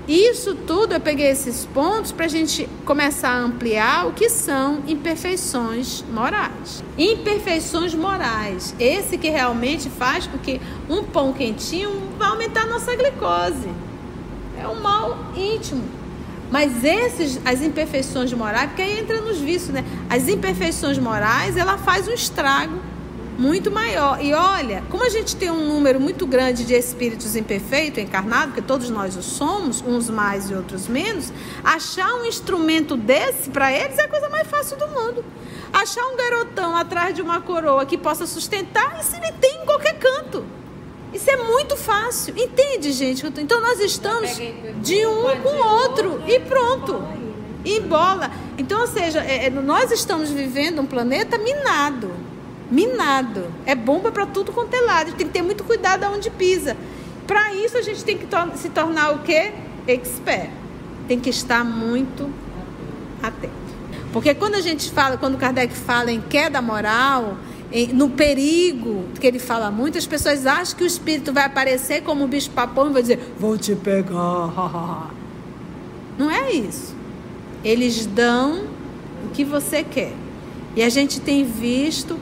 Isso 0.07 0.53
tudo, 0.53 0.93
eu 0.93 0.99
peguei 0.99 1.27
esses 1.27 1.65
pontos 1.65 2.11
para 2.11 2.25
a 2.25 2.29
gente 2.29 2.67
começar 2.83 3.29
a 3.29 3.39
ampliar 3.39 4.05
o 4.05 4.11
que 4.11 4.29
são 4.29 4.83
imperfeições 4.85 6.03
morais. 6.11 6.83
Imperfeições 6.97 7.95
morais. 7.95 8.75
Esse 8.77 9.17
que 9.17 9.29
realmente 9.29 9.89
faz 9.89 10.27
com 10.27 10.37
que 10.37 10.59
um 10.89 11.03
pão 11.03 11.31
quentinho 11.31 11.89
vai 12.17 12.27
aumentar 12.27 12.63
a 12.63 12.65
nossa 12.65 12.93
glicose. 12.95 13.69
É 14.61 14.67
um 14.67 14.81
mal 14.81 15.17
íntimo. 15.37 15.83
Mas 16.51 16.83
esses, 16.83 17.39
as 17.45 17.61
imperfeições 17.61 18.31
morais, 18.33 18.67
porque 18.67 18.81
aí 18.81 18.99
entra 18.99 19.21
nos 19.21 19.39
vícios, 19.39 19.69
né? 19.69 19.85
As 20.09 20.27
imperfeições 20.27 20.99
morais, 20.99 21.55
ela 21.55 21.77
faz 21.77 22.07
um 22.09 22.13
estrago 22.13 22.77
muito 23.37 23.71
maior. 23.71 24.23
E 24.23 24.33
olha, 24.33 24.83
como 24.89 25.03
a 25.03 25.09
gente 25.09 25.35
tem 25.35 25.49
um 25.49 25.67
número 25.67 25.99
muito 25.99 26.25
grande 26.25 26.65
de 26.65 26.73
espíritos 26.73 27.35
imperfeitos, 27.35 28.03
encarnados, 28.03 28.47
porque 28.47 28.61
todos 28.61 28.89
nós 28.89 29.15
o 29.15 29.21
somos, 29.21 29.81
uns 29.81 30.09
mais 30.09 30.49
e 30.49 30.53
outros 30.53 30.87
menos, 30.87 31.31
achar 31.63 32.13
um 32.15 32.25
instrumento 32.25 32.95
desse 32.95 33.49
para 33.49 33.71
eles 33.71 33.97
é 33.97 34.03
a 34.03 34.07
coisa 34.07 34.29
mais 34.29 34.47
fácil 34.47 34.77
do 34.77 34.87
mundo. 34.87 35.25
Achar 35.71 36.05
um 36.07 36.15
garotão 36.15 36.75
atrás 36.75 37.15
de 37.15 37.21
uma 37.21 37.41
coroa 37.41 37.85
que 37.85 37.97
possa 37.97 38.25
sustentar, 38.25 38.99
isso 38.99 39.15
ele 39.15 39.31
tem 39.33 39.63
em 39.63 39.65
qualquer 39.65 39.97
canto. 39.97 40.45
Isso 41.11 41.29
é 41.29 41.37
muito 41.37 41.77
fácil. 41.77 42.33
Entende, 42.37 42.91
gente? 42.91 43.25
Então 43.39 43.61
nós 43.61 43.79
estamos 43.79 44.31
de 44.81 45.05
um 45.05 45.41
com 45.41 45.49
o 45.49 45.67
outro 45.67 46.21
e 46.27 46.39
pronto. 46.39 47.03
E 47.63 47.79
bola. 47.79 48.29
Então, 48.57 48.81
ou 48.81 48.87
seja, 48.87 49.19
é, 49.19 49.45
é, 49.45 49.49
nós 49.49 49.91
estamos 49.91 50.29
vivendo 50.29 50.81
um 50.81 50.85
planeta 50.85 51.37
minado 51.37 52.11
minado. 52.73 53.45
É 53.65 53.75
bomba 53.75 54.11
para 54.11 54.25
tudo 54.25 54.51
quanto 54.51 54.73
é 54.73 54.81
lado. 54.81 55.13
Tem 55.13 55.27
que 55.27 55.33
ter 55.33 55.43
muito 55.43 55.63
cuidado 55.63 56.03
aonde 56.03 56.29
pisa. 56.31 56.75
Para 57.27 57.53
isso 57.53 57.77
a 57.77 57.81
gente 57.81 58.03
tem 58.03 58.17
que 58.17 58.25
to 58.25 58.37
se 58.55 58.69
tornar 58.69 59.11
o 59.11 59.19
quê? 59.19 59.53
Expert. 59.87 60.49
Tem 61.07 61.19
que 61.19 61.29
estar 61.29 61.63
muito 61.63 62.29
atento. 63.21 63.53
Porque 64.11 64.33
quando 64.33 64.55
a 64.55 64.61
gente 64.61 64.91
fala, 64.91 65.17
quando 65.17 65.37
Kardec 65.37 65.73
fala 65.73 66.11
em 66.11 66.21
queda 66.21 66.61
moral, 66.61 67.37
em, 67.71 67.87
no 67.87 68.09
perigo, 68.09 69.05
que 69.19 69.27
ele 69.27 69.39
fala 69.39 69.69
muito, 69.71 69.97
as 69.97 70.05
pessoas 70.05 70.45
acham 70.45 70.75
que 70.75 70.83
o 70.83 70.87
espírito 70.87 71.31
vai 71.31 71.45
aparecer 71.45 72.01
como 72.03 72.23
um 72.23 72.27
bicho 72.27 72.49
papão 72.51 72.89
e 72.89 72.93
vai 72.93 73.01
dizer, 73.01 73.33
vou 73.37 73.57
te 73.57 73.75
pegar. 73.75 75.11
Não 76.17 76.29
é 76.29 76.51
isso. 76.51 76.95
Eles 77.63 78.05
dão 78.05 78.65
o 79.25 79.29
que 79.31 79.43
você 79.43 79.83
quer. 79.83 80.13
E 80.75 80.83
a 80.83 80.89
gente 80.89 81.19
tem 81.19 81.43
visto 81.43 82.17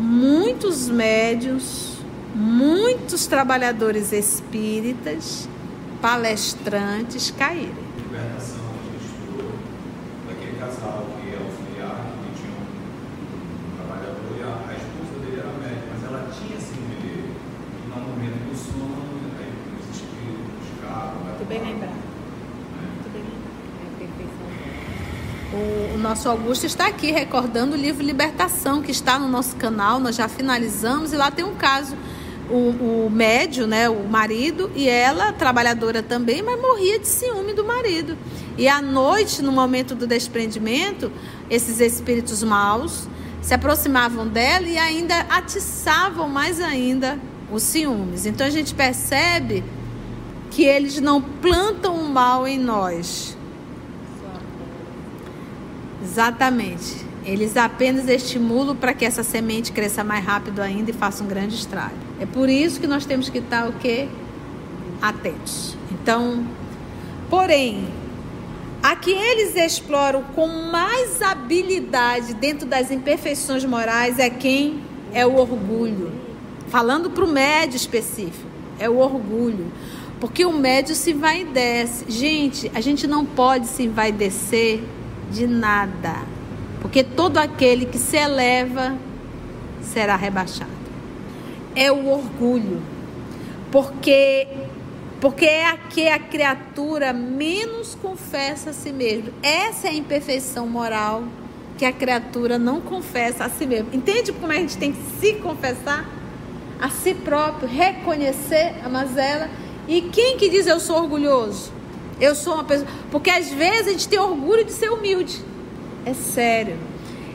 muitos 0.00 0.88
médios, 0.88 1.98
muitos 2.34 3.26
trabalhadores 3.26 4.12
espíritas, 4.12 5.46
palestrantes 6.00 7.30
caírem. 7.30 7.74
Libertação, 7.98 8.64
a 8.64 8.82
gente 8.90 9.04
estudou 9.04 9.52
daquele 10.26 10.58
casal 10.58 11.06
que 11.20 11.28
é 11.28 11.36
auxiliar, 11.36 12.06
que 12.24 12.40
tinha 12.40 12.50
um 12.50 13.76
trabalhador 13.76 14.32
e 14.38 14.42
a, 14.42 14.52
a 14.70 14.72
esposa 14.72 15.20
dele 15.20 15.40
era 15.40 15.52
médica, 15.60 15.92
mas 15.92 16.04
ela 16.08 16.30
tinha 16.32 16.58
síndrome 16.58 16.96
dele. 17.02 17.36
E 17.84 17.88
no 17.88 17.96
momento 18.00 18.40
do 18.48 18.56
sono, 18.56 19.04
aí 19.38 19.52
os 19.76 19.96
espíritos 19.96 20.64
ficavam. 20.74 21.24
Muito 21.24 21.46
bem 21.46 21.60
lembrado. 21.60 22.00
O, 25.52 25.96
o, 25.96 25.98
nosso 26.10 26.28
Augusto 26.28 26.66
está 26.66 26.88
aqui 26.88 27.12
recordando 27.12 27.76
o 27.76 27.78
livro 27.78 28.04
Libertação, 28.04 28.82
que 28.82 28.90
está 28.90 29.16
no 29.16 29.28
nosso 29.28 29.54
canal, 29.54 30.00
nós 30.00 30.16
já 30.16 30.26
finalizamos, 30.26 31.12
e 31.12 31.16
lá 31.16 31.30
tem 31.30 31.44
um 31.44 31.54
caso 31.54 31.96
o, 32.50 33.06
o 33.06 33.08
médio, 33.08 33.64
né, 33.64 33.88
o 33.88 34.08
marido, 34.08 34.72
e 34.74 34.88
ela, 34.88 35.32
trabalhadora 35.32 36.02
também, 36.02 36.42
mas 36.42 36.60
morria 36.60 36.98
de 36.98 37.06
ciúme 37.06 37.52
do 37.52 37.64
marido. 37.64 38.18
E 38.58 38.66
à 38.66 38.82
noite, 38.82 39.40
no 39.40 39.52
momento 39.52 39.94
do 39.94 40.04
desprendimento, 40.04 41.12
esses 41.48 41.78
espíritos 41.78 42.42
maus 42.42 43.06
se 43.40 43.54
aproximavam 43.54 44.26
dela 44.26 44.66
e 44.66 44.76
ainda 44.76 45.20
atiçavam 45.30 46.28
mais 46.28 46.60
ainda 46.60 47.20
os 47.52 47.62
ciúmes. 47.62 48.26
Então 48.26 48.44
a 48.44 48.50
gente 48.50 48.74
percebe 48.74 49.62
que 50.50 50.64
eles 50.64 50.98
não 51.00 51.22
plantam 51.22 51.94
o 51.94 52.08
mal 52.08 52.48
em 52.48 52.58
nós. 52.58 53.38
Exatamente. 56.02 57.10
Eles 57.24 57.56
apenas 57.56 58.08
estimulam 58.08 58.74
para 58.74 58.94
que 58.94 59.04
essa 59.04 59.22
semente 59.22 59.72
cresça 59.72 60.02
mais 60.02 60.24
rápido 60.24 60.60
ainda 60.60 60.90
e 60.90 60.94
faça 60.94 61.22
um 61.22 61.26
grande 61.26 61.54
estrago. 61.54 61.94
É 62.18 62.26
por 62.26 62.48
isso 62.48 62.80
que 62.80 62.86
nós 62.86 63.04
temos 63.04 63.28
que 63.28 63.38
estar 63.38 63.68
o 63.68 63.72
quê? 63.74 64.08
Atentos. 65.02 65.76
Então, 65.92 66.46
porém, 67.28 67.86
a 68.82 68.96
que 68.96 69.10
eles 69.10 69.54
exploram 69.54 70.22
com 70.34 70.46
mais 70.46 71.20
habilidade 71.20 72.32
dentro 72.34 72.66
das 72.66 72.90
imperfeições 72.90 73.64
morais 73.64 74.18
é 74.18 74.30
quem? 74.30 74.80
É 75.12 75.26
o 75.26 75.36
orgulho. 75.36 76.10
Falando 76.68 77.10
para 77.10 77.24
o 77.24 77.28
médio 77.28 77.76
específico, 77.76 78.48
é 78.78 78.88
o 78.88 78.96
orgulho. 78.96 79.70
Porque 80.18 80.44
o 80.46 80.52
médio 80.52 80.94
se 80.94 81.12
vai 81.12 81.42
e 81.42 81.44
desce. 81.44 82.04
Gente, 82.08 82.70
a 82.74 82.80
gente 82.80 83.06
não 83.06 83.24
pode 83.24 83.66
se 83.66 83.88
vai 83.88 84.10
descer 84.12 84.82
de 85.30 85.46
nada. 85.46 86.16
Porque 86.80 87.04
todo 87.04 87.38
aquele 87.38 87.86
que 87.86 87.98
se 87.98 88.16
eleva 88.16 88.96
será 89.82 90.16
rebaixado. 90.16 90.70
É 91.74 91.90
o 91.90 92.08
orgulho. 92.08 92.82
Porque 93.70 94.48
porque 95.20 95.44
é 95.44 95.66
a 95.66 95.76
que 95.76 96.08
a 96.08 96.18
criatura 96.18 97.12
menos 97.12 97.94
confessa 97.94 98.70
a 98.70 98.72
si 98.72 98.90
mesmo. 98.90 99.30
Essa 99.42 99.88
é 99.88 99.90
a 99.90 99.94
imperfeição 99.94 100.66
moral 100.66 101.24
que 101.76 101.84
a 101.84 101.92
criatura 101.92 102.58
não 102.58 102.80
confessa 102.80 103.44
a 103.44 103.50
si 103.50 103.66
mesmo. 103.66 103.88
Entende 103.92 104.32
como 104.32 104.50
a 104.50 104.54
gente 104.54 104.78
tem 104.78 104.92
que 104.92 105.02
se 105.20 105.34
confessar 105.34 106.08
a 106.80 106.88
si 106.88 107.14
próprio, 107.14 107.68
reconhecer 107.68 108.74
a 108.82 108.88
mazela? 108.88 109.50
E 109.86 110.00
quem 110.02 110.38
que 110.38 110.48
diz 110.48 110.66
eu 110.66 110.80
sou 110.80 110.96
orgulhoso? 110.96 111.70
Eu 112.20 112.34
sou 112.34 112.54
uma 112.54 112.64
pessoa. 112.64 112.88
Porque 113.10 113.30
às 113.30 113.48
vezes 113.48 113.88
a 113.88 113.90
gente 113.92 114.08
tem 114.08 114.18
orgulho 114.18 114.64
de 114.64 114.72
ser 114.72 114.90
humilde. 114.90 115.40
É 116.04 116.14
sério. 116.14 116.76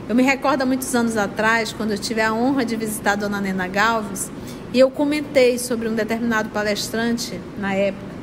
Eu 0.08 0.14
me 0.14 0.22
recordo 0.22 0.62
há 0.62 0.66
muitos 0.66 0.94
anos 0.94 1.16
atrás, 1.16 1.72
quando 1.72 1.90
eu 1.90 1.98
tive 1.98 2.20
a 2.20 2.32
honra 2.32 2.64
de 2.64 2.76
visitar 2.76 3.12
a 3.12 3.16
dona 3.16 3.40
Nena 3.40 3.66
Galves, 3.66 4.30
e 4.72 4.78
eu 4.78 4.88
comentei 4.88 5.58
sobre 5.58 5.88
um 5.88 5.94
determinado 5.94 6.50
palestrante 6.50 7.40
na 7.58 7.74
época. 7.74 8.14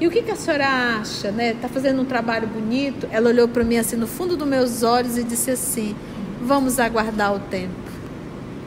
E 0.00 0.06
o 0.06 0.10
que, 0.10 0.22
que 0.22 0.30
a 0.30 0.36
senhora 0.36 1.00
acha, 1.00 1.32
né? 1.32 1.54
Tá 1.54 1.68
fazendo 1.68 2.00
um 2.02 2.04
trabalho 2.04 2.46
bonito? 2.46 3.08
Ela 3.10 3.30
olhou 3.30 3.48
para 3.48 3.64
mim 3.64 3.78
assim 3.78 3.96
no 3.96 4.06
fundo 4.06 4.36
dos 4.36 4.46
meus 4.46 4.84
olhos 4.84 5.18
e 5.18 5.24
disse 5.24 5.50
assim: 5.50 5.96
Vamos 6.40 6.78
aguardar 6.78 7.34
o 7.34 7.40
tempo. 7.40 7.74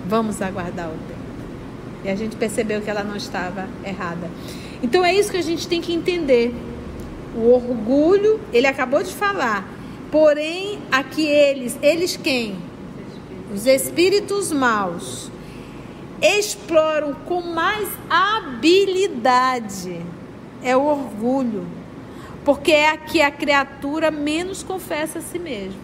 Vamos 0.06 0.42
aguardar 0.42 0.90
o 0.90 0.98
tempo. 1.08 1.22
E 2.04 2.10
a 2.10 2.16
gente 2.16 2.36
percebeu 2.36 2.82
que 2.82 2.90
ela 2.90 3.04
não 3.04 3.16
estava 3.16 3.70
errada. 3.86 4.30
Então 4.84 5.06
é 5.06 5.14
isso 5.16 5.32
que 5.32 5.38
a 5.38 5.44
gente 5.44 5.70
tem 5.70 5.80
que 5.80 5.94
entender. 5.94 6.54
O 7.36 7.54
orgulho, 7.54 8.40
ele 8.52 8.68
acabou 8.68 9.02
de 9.02 9.14
falar, 9.14 9.68
Porém, 10.12 10.80
aqui 10.92 11.26
eles, 11.26 11.80
eles 11.82 12.18
quem? 12.18 12.58
Os 13.54 13.66
espíritos 13.66 14.52
maus. 14.52 15.32
Exploram 16.22 17.14
com 17.26 17.42
mais 17.42 17.88
habilidade. 18.10 20.02
É 20.62 20.76
o 20.76 20.84
orgulho, 20.84 21.66
porque 22.44 22.74
é 22.74 22.90
aqui 22.90 23.22
a 23.22 23.32
criatura 23.32 24.12
menos 24.12 24.62
confessa 24.62 25.20
a 25.20 25.22
si 25.22 25.40
mesma. 25.40 25.80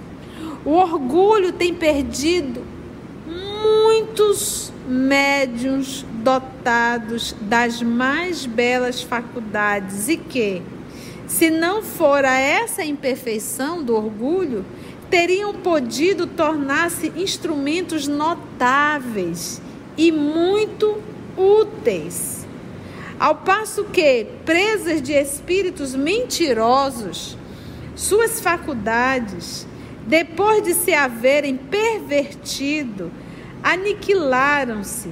O 0.65 0.71
orgulho 0.71 1.53
tem 1.53 1.73
perdido 1.73 2.63
muitos 3.25 4.73
médiums 4.86 6.05
dotados 6.21 7.33
das 7.41 7.81
mais 7.81 8.45
belas 8.45 9.01
faculdades. 9.01 10.10
E 10.10 10.17
que 10.17 10.62
se 11.27 11.49
não 11.49 11.83
fora 11.83 12.39
essa 12.39 12.83
imperfeição 12.83 13.83
do 13.83 13.95
orgulho, 13.95 14.65
teriam 15.09 15.53
podido 15.53 16.25
tornar-se 16.25 17.11
instrumentos 17.15 18.07
notáveis 18.07 19.61
e 19.97 20.11
muito 20.11 21.01
úteis. 21.35 22.47
Ao 23.19 23.35
passo 23.35 23.83
que, 23.85 24.27
presas 24.45 25.01
de 25.01 25.11
espíritos 25.11 25.93
mentirosos, 25.93 27.37
suas 27.95 28.39
faculdades, 28.39 29.67
depois 30.05 30.63
de 30.63 30.73
se 30.73 30.93
haverem 30.93 31.57
pervertido, 31.57 33.11
aniquilaram-se. 33.61 35.09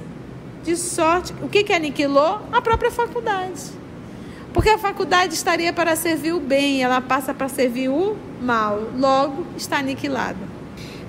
De 0.62 0.76
sorte, 0.76 1.34
o 1.42 1.48
que, 1.48 1.62
que 1.62 1.72
aniquilou? 1.72 2.40
A 2.50 2.60
própria 2.60 2.90
faculdade. 2.90 3.85
Porque 4.56 4.70
a 4.70 4.78
faculdade 4.78 5.34
estaria 5.34 5.70
para 5.70 5.94
servir 5.94 6.32
o 6.32 6.40
bem, 6.40 6.82
ela 6.82 6.98
passa 6.98 7.34
para 7.34 7.46
servir 7.46 7.90
o 7.90 8.16
mal, 8.40 8.88
logo 8.96 9.44
está 9.54 9.80
aniquilada. 9.80 10.38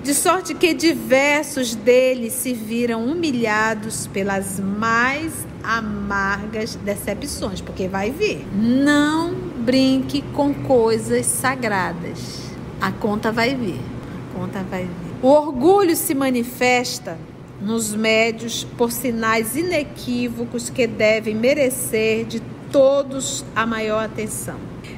De 0.02 0.12
sorte 0.12 0.54
que 0.54 0.74
diversos 0.74 1.74
deles 1.74 2.34
se 2.34 2.52
viram 2.52 3.06
humilhados 3.06 4.06
pelas 4.08 4.60
mais 4.60 5.46
amargas 5.64 6.74
decepções, 6.74 7.62
porque 7.62 7.88
vai 7.88 8.10
vir. 8.10 8.46
Não 8.54 9.32
brinque 9.32 10.20
com 10.34 10.52
coisas 10.52 11.24
sagradas. 11.24 12.50
A 12.78 12.92
conta 12.92 13.32
vai 13.32 13.54
vir. 13.54 13.80
A 13.80 14.38
conta 14.38 14.62
vai 14.62 14.82
vir. 14.82 14.90
O 15.22 15.28
orgulho 15.28 15.96
se 15.96 16.14
manifesta 16.14 17.16
nos 17.62 17.94
médios 17.94 18.62
por 18.76 18.92
sinais 18.92 19.56
inequívocos 19.56 20.68
que 20.68 20.86
devem 20.86 21.34
merecer 21.34 22.26
de 22.26 22.42
todos 22.72 23.44
a 23.54 23.66
maior 23.66 24.04
atenção. 24.04 24.56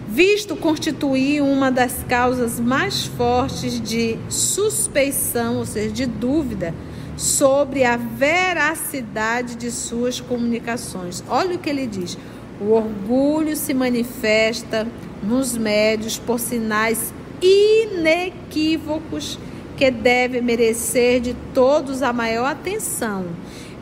Visto 0.08 0.56
constituir 0.56 1.42
uma 1.42 1.70
das 1.70 2.04
causas 2.08 2.58
mais 2.58 3.04
fortes 3.04 3.80
de 3.80 4.18
suspeição, 4.28 5.58
ou 5.58 5.66
seja, 5.66 5.90
de 5.90 6.06
dúvida, 6.06 6.74
sobre 7.16 7.84
a 7.84 7.96
veracidade 7.96 9.54
de 9.54 9.70
suas 9.70 10.20
comunicações. 10.20 11.22
Olha 11.28 11.56
o 11.56 11.58
que 11.58 11.70
ele 11.70 11.86
diz: 11.86 12.18
o 12.60 12.72
orgulho 12.72 13.54
se 13.56 13.72
manifesta 13.72 14.86
nos 15.22 15.56
médios 15.56 16.18
por 16.18 16.40
sinais 16.40 17.12
inequívocos 17.40 19.38
que 19.76 19.90
deve 19.90 20.40
merecer 20.40 21.20
de 21.20 21.34
todos 21.54 22.02
a 22.02 22.12
maior 22.12 22.46
atenção 22.46 23.26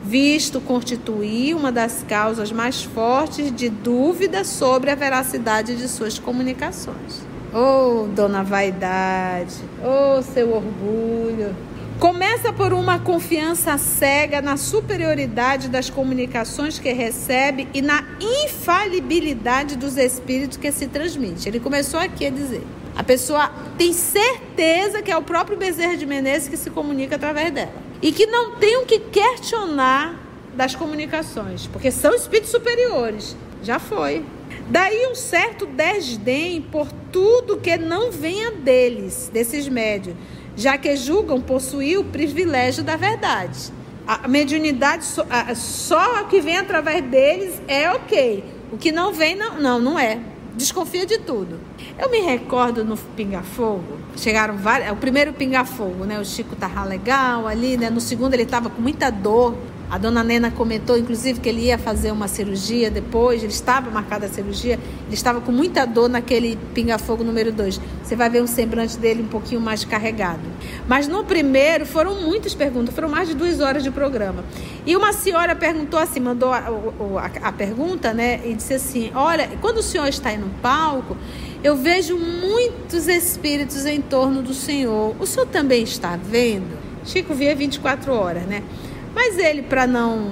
visto 0.08 0.58
constituir 0.58 1.54
uma 1.54 1.70
das 1.70 2.02
causas 2.08 2.50
mais 2.50 2.82
fortes 2.82 3.54
de 3.54 3.68
dúvida 3.68 4.42
sobre 4.42 4.90
a 4.90 4.94
veracidade 4.94 5.76
de 5.76 5.86
suas 5.86 6.18
comunicações. 6.18 7.26
Oh, 7.52 8.06
dona 8.14 8.42
vaidade, 8.42 9.54
oh, 9.84 10.22
seu 10.22 10.54
orgulho. 10.54 11.54
Começa 12.00 12.52
por 12.52 12.72
uma 12.72 12.98
confiança 12.98 13.76
cega 13.76 14.40
na 14.40 14.56
superioridade 14.56 15.68
das 15.68 15.90
comunicações 15.90 16.78
que 16.78 16.92
recebe 16.92 17.68
e 17.74 17.82
na 17.82 18.02
infalibilidade 18.44 19.76
dos 19.76 19.98
espíritos 19.98 20.56
que 20.56 20.72
se 20.72 20.86
transmite. 20.86 21.48
Ele 21.48 21.60
começou 21.60 22.00
aqui 22.00 22.24
a 22.24 22.30
dizer: 22.30 22.64
a 22.96 23.02
pessoa 23.02 23.50
tem 23.76 23.92
certeza 23.92 25.02
que 25.02 25.10
é 25.10 25.16
o 25.16 25.22
próprio 25.22 25.58
Bezerra 25.58 25.96
de 25.96 26.06
Menezes 26.06 26.48
que 26.48 26.56
se 26.56 26.70
comunica 26.70 27.16
através 27.16 27.52
dela 27.52 27.88
e 28.00 28.12
que 28.12 28.26
não 28.26 28.56
tenham 28.56 28.84
que 28.84 28.98
questionar 28.98 30.14
das 30.54 30.74
comunicações, 30.74 31.66
porque 31.66 31.90
são 31.90 32.14
espíritos 32.14 32.50
superiores. 32.50 33.37
Já 33.62 33.78
foi. 33.78 34.24
Daí 34.68 35.06
um 35.06 35.14
certo 35.14 35.66
desdém 35.66 36.61
por 36.61 36.88
tudo 37.12 37.56
que 37.56 37.76
não 37.76 38.11
venha 38.11 38.50
deles, 38.50 39.30
desses 39.32 39.68
médios, 39.68 40.14
já 40.56 40.76
que 40.76 40.94
julgam 40.96 41.40
possuir 41.40 41.98
o 41.98 42.04
privilégio 42.04 42.82
da 42.82 42.96
verdade. 42.96 43.72
A 44.06 44.26
mediunidade 44.26 45.04
só, 45.04 45.26
a, 45.28 45.54
só 45.54 46.24
que 46.24 46.40
vem 46.40 46.56
através 46.56 47.04
deles 47.04 47.61
é 47.68 47.90
ok. 47.90 48.44
O 48.72 48.78
que 48.78 48.90
não 48.90 49.12
vem, 49.12 49.34
não, 49.37 49.61
não, 49.61 49.78
não 49.78 49.98
é. 49.98 50.18
Desconfia 50.58 51.06
de 51.06 51.18
tudo. 51.18 51.60
Eu 51.96 52.10
me 52.10 52.18
recordo 52.18 52.84
no 52.84 52.96
Pinga 52.96 53.42
Fogo, 53.42 53.96
chegaram 54.16 54.56
vários. 54.56 54.90
O 54.90 54.96
primeiro 54.96 55.32
Pinga 55.32 55.64
Fogo, 55.64 56.04
né? 56.04 56.18
O 56.18 56.24
Chico 56.24 56.56
tava 56.56 56.82
legal 56.82 57.46
ali, 57.46 57.76
né? 57.76 57.88
No 57.88 58.00
segundo 58.00 58.34
ele 58.34 58.44
tava 58.44 58.68
com 58.68 58.82
muita 58.82 59.08
dor. 59.08 59.56
A 59.90 59.96
dona 59.96 60.22
Nena 60.22 60.51
comentou, 60.51 60.98
inclusive, 60.98 61.40
que 61.40 61.48
ele 61.48 61.62
ia 61.62 61.79
fazer 61.79 62.12
uma 62.12 62.29
cirurgia 62.29 62.90
depois, 62.90 63.42
ele 63.42 63.53
estava 63.53 63.90
marcado 63.90 64.27
a 64.27 64.29
cirurgia, 64.29 64.74
ele 65.07 65.14
estava 65.14 65.40
com 65.40 65.51
muita 65.51 65.87
dor 65.87 66.11
naquele 66.11 66.59
pinga-fogo 66.74 67.24
número 67.24 67.51
2. 67.51 67.81
Você 68.03 68.14
vai 68.14 68.29
ver 68.29 68.42
um 68.42 68.46
semblante 68.46 68.98
dele 68.98 69.22
um 69.22 69.29
pouquinho 69.29 69.61
mais 69.61 69.85
carregado. 69.87 70.42
Mas 70.87 71.09
no 71.09 71.24
primeiro 71.24 71.87
foram 71.87 72.20
muitas 72.20 72.55
perguntas, 72.55 72.94
foram 72.94 73.09
mais 73.09 73.29
de 73.29 73.35
duas 73.35 73.61
horas 73.61 73.83
de 73.83 73.90
programa. 73.90 74.44
E 74.85 74.94
uma 74.94 75.12
senhora 75.12 75.57
perguntou 75.57 75.98
assim, 75.98 76.20
mandou 76.20 76.53
a, 76.53 76.59
a, 76.59 77.48
a 77.48 77.53
pergunta, 77.53 78.12
né? 78.12 78.40
E 78.44 78.55
disse 78.55 78.74
assim: 78.74 79.11
Olha, 79.14 79.48
quando 79.61 79.79
o 79.79 79.83
senhor 79.83 80.07
está 80.07 80.29
aí 80.29 80.37
no 80.37 80.51
palco, 80.61 81.16
eu 81.64 81.77
vejo 81.77 82.16
muitos 82.16 83.09
espíritos 83.09 83.87
em 83.87 84.03
torno 84.03 84.42
do 84.42 84.53
senhor. 84.53 85.16
O 85.18 85.27
senhor 85.27 85.46
também 85.46 85.83
está 85.83 86.16
vendo? 86.16 86.79
Chico 87.05 87.33
via 87.33 87.55
24 87.55 88.12
horas, 88.12 88.44
né? 88.44 88.62
Mas 89.18 89.37
ele, 89.37 89.62
para 89.62 89.85
não 89.85 90.31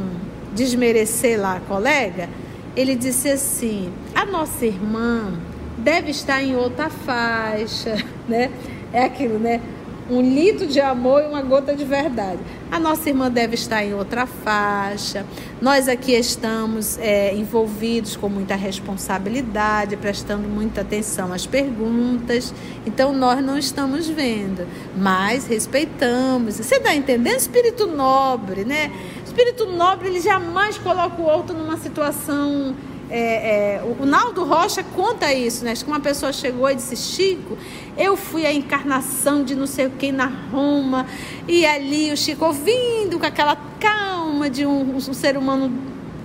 desmerecer 0.53 1.41
lá 1.41 1.57
a 1.57 1.61
colega, 1.61 2.29
ele 2.77 2.95
disse 2.95 3.29
assim: 3.29 3.93
a 4.15 4.25
nossa 4.25 4.65
irmã 4.65 5.33
deve 5.77 6.13
estar 6.13 6.41
em 6.41 6.55
outra 6.55 6.89
faixa, 6.89 7.97
né? 8.29 8.49
É 8.93 9.03
aquilo, 9.03 9.41
né? 9.41 9.61
Um 10.09 10.21
litro 10.21 10.67
de 10.67 10.81
amor 10.81 11.23
e 11.23 11.27
uma 11.27 11.43
gota 11.43 11.75
de 11.75 11.85
verdade. 11.85 12.39
A 12.71 12.79
nossa 12.79 13.09
irmã 13.09 13.31
deve 13.31 13.55
estar 13.55 13.85
em 13.85 13.95
outra 13.95 14.27
faixa. 14.27 15.25
Nós 15.61 15.89
aqui 15.89 16.13
estamos 16.13 16.99
é, 16.99 17.35
envolvidos 17.35 18.17
com 18.17 18.29
muita 18.29 18.55
responsabilidade, 18.55 19.97
prestando 19.97 20.49
muita 20.49 20.83
atenção 20.83 21.33
às 21.33 21.47
perguntas. 21.47 22.55
Então 22.87 23.13
nós 23.13 23.45
não 23.45 23.59
estamos 23.59 24.09
vendo, 24.09 24.67
mas 24.97 25.47
respeitamos. 25.47 26.57
Você 26.57 26.77
está 26.77 26.95
entendendo? 26.95 27.37
Espírito 27.39 27.87
nobre, 27.87 28.65
né? 28.65 28.93
Espírito 29.25 29.67
nobre 29.67 30.09
ele 30.09 30.21
jamais 30.21 30.79
coloca 30.79 31.21
o 31.21 31.25
outro 31.25 31.57
numa 31.57 31.77
situação 31.77 32.75
é, 33.11 33.79
é, 33.79 33.83
o 33.99 34.05
Naldo 34.05 34.45
Rocha 34.45 34.83
conta 34.83 35.33
isso, 35.33 35.65
né? 35.65 35.75
Que 35.75 35.85
uma 35.85 36.01
pessoa 36.01 36.33
chegou 36.33 36.69
e 36.71 36.75
disse: 36.75 36.97
Chico, 36.97 37.57
eu 37.97 38.17
fui 38.17 38.45
a 38.45 38.53
encarnação 38.53 39.45
de 39.45 39.55
não 39.55 39.67
sei 39.67 39.87
o 39.87 39.91
que 39.91 40.11
na 40.11 40.27
Roma, 40.27 41.07
e 41.47 41.65
ali 41.65 42.13
o 42.13 42.17
Chico 42.17 42.45
ouvindo 42.45 43.19
com 43.19 43.27
aquela 43.27 43.57
calma 43.79 44.51
de 44.51 44.67
um, 44.67 44.97
um 44.97 45.01
ser 45.01 45.37
humano 45.37 45.73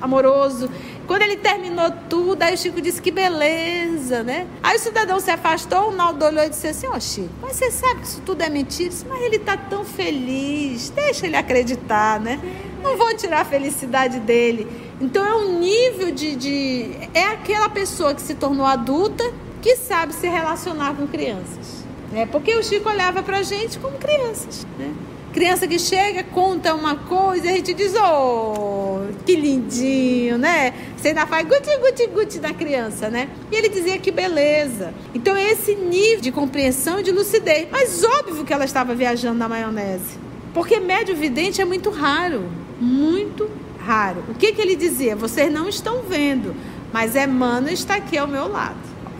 amoroso. 0.01 0.69
Quando 1.05 1.23
ele 1.23 1.35
terminou 1.35 1.91
tudo, 2.09 2.41
aí 2.41 2.53
o 2.53 2.57
Chico 2.57 2.81
disse 2.81 3.01
que 3.01 3.11
beleza, 3.11 4.23
né? 4.23 4.47
Aí 4.63 4.77
o 4.77 4.79
cidadão 4.79 5.19
se 5.19 5.29
afastou, 5.29 5.89
o 5.89 5.91
Naldo 5.91 6.25
olhou 6.25 6.43
e 6.43 6.49
disse 6.49 6.67
assim: 6.67 6.87
Ó, 6.87 6.95
oh, 6.95 6.99
Chico, 6.99 7.29
mas 7.41 7.57
você 7.57 7.69
sabe 7.69 8.01
que 8.01 8.07
isso 8.07 8.21
tudo 8.25 8.41
é 8.41 8.49
mentira? 8.49 8.93
Mas 9.07 9.21
ele 9.21 9.37
tá 9.37 9.55
tão 9.55 9.85
feliz, 9.85 10.89
deixa 10.89 11.27
ele 11.27 11.35
acreditar, 11.35 12.19
né? 12.19 12.39
Não 12.81 12.97
vou 12.97 13.15
tirar 13.15 13.41
a 13.41 13.45
felicidade 13.45 14.19
dele. 14.19 14.67
Então 14.99 15.25
é 15.25 15.35
um 15.35 15.59
nível 15.59 16.11
de, 16.11 16.35
de. 16.35 16.91
É 17.13 17.25
aquela 17.27 17.69
pessoa 17.69 18.13
que 18.13 18.21
se 18.21 18.35
tornou 18.35 18.65
adulta 18.65 19.23
que 19.61 19.75
sabe 19.75 20.13
se 20.13 20.27
relacionar 20.27 20.95
com 20.95 21.07
crianças. 21.07 21.85
Né? 22.11 22.25
Porque 22.25 22.53
o 22.55 22.63
Chico 22.63 22.89
olhava 22.89 23.23
pra 23.23 23.41
gente 23.43 23.79
como 23.79 23.97
crianças. 23.97 24.65
Né? 24.77 24.93
Criança 25.31 25.65
que 25.65 25.79
chega, 25.79 26.23
conta 26.23 26.75
uma 26.75 26.95
coisa 26.95 27.49
a 27.49 27.53
gente 27.53 27.73
diz, 27.73 27.93
oh, 27.95 28.99
que 29.25 29.33
lindinho, 29.33 30.37
né? 30.37 30.73
Você 30.97 31.09
ainda 31.09 31.25
faz 31.25 31.47
guti, 31.47 31.69
guti, 31.77 32.07
guti 32.07 32.39
da 32.39 32.53
criança, 32.53 33.09
né? 33.09 33.29
E 33.49 33.55
ele 33.55 33.69
dizia 33.69 33.97
que 33.97 34.11
beleza. 34.11 34.93
Então 35.15 35.33
é 35.33 35.51
esse 35.51 35.73
nível 35.73 36.19
de 36.19 36.33
compreensão 36.33 36.99
e 36.99 37.03
de 37.03 37.11
lucidez. 37.11 37.67
Mas 37.71 38.03
óbvio 38.03 38.43
que 38.43 38.51
ela 38.51 38.65
estava 38.65 38.93
viajando 38.93 39.39
na 39.39 39.47
maionese. 39.47 40.19
Porque 40.53 40.81
médio 40.81 41.15
vidente 41.15 41.61
é 41.61 41.65
muito 41.65 41.89
raro. 41.89 42.43
Muito 42.81 43.47
raro. 43.85 44.23
O 44.27 44.33
que, 44.33 44.53
que 44.53 44.61
ele 44.61 44.75
dizia? 44.75 45.15
Vocês 45.15 45.53
não 45.53 45.69
estão 45.69 46.01
vendo, 46.01 46.55
mas 46.91 47.15
Emmanuel 47.15 47.71
está 47.71 47.95
aqui 47.95 48.17
ao 48.17 48.27
meu 48.27 48.47
lado. 48.47 48.79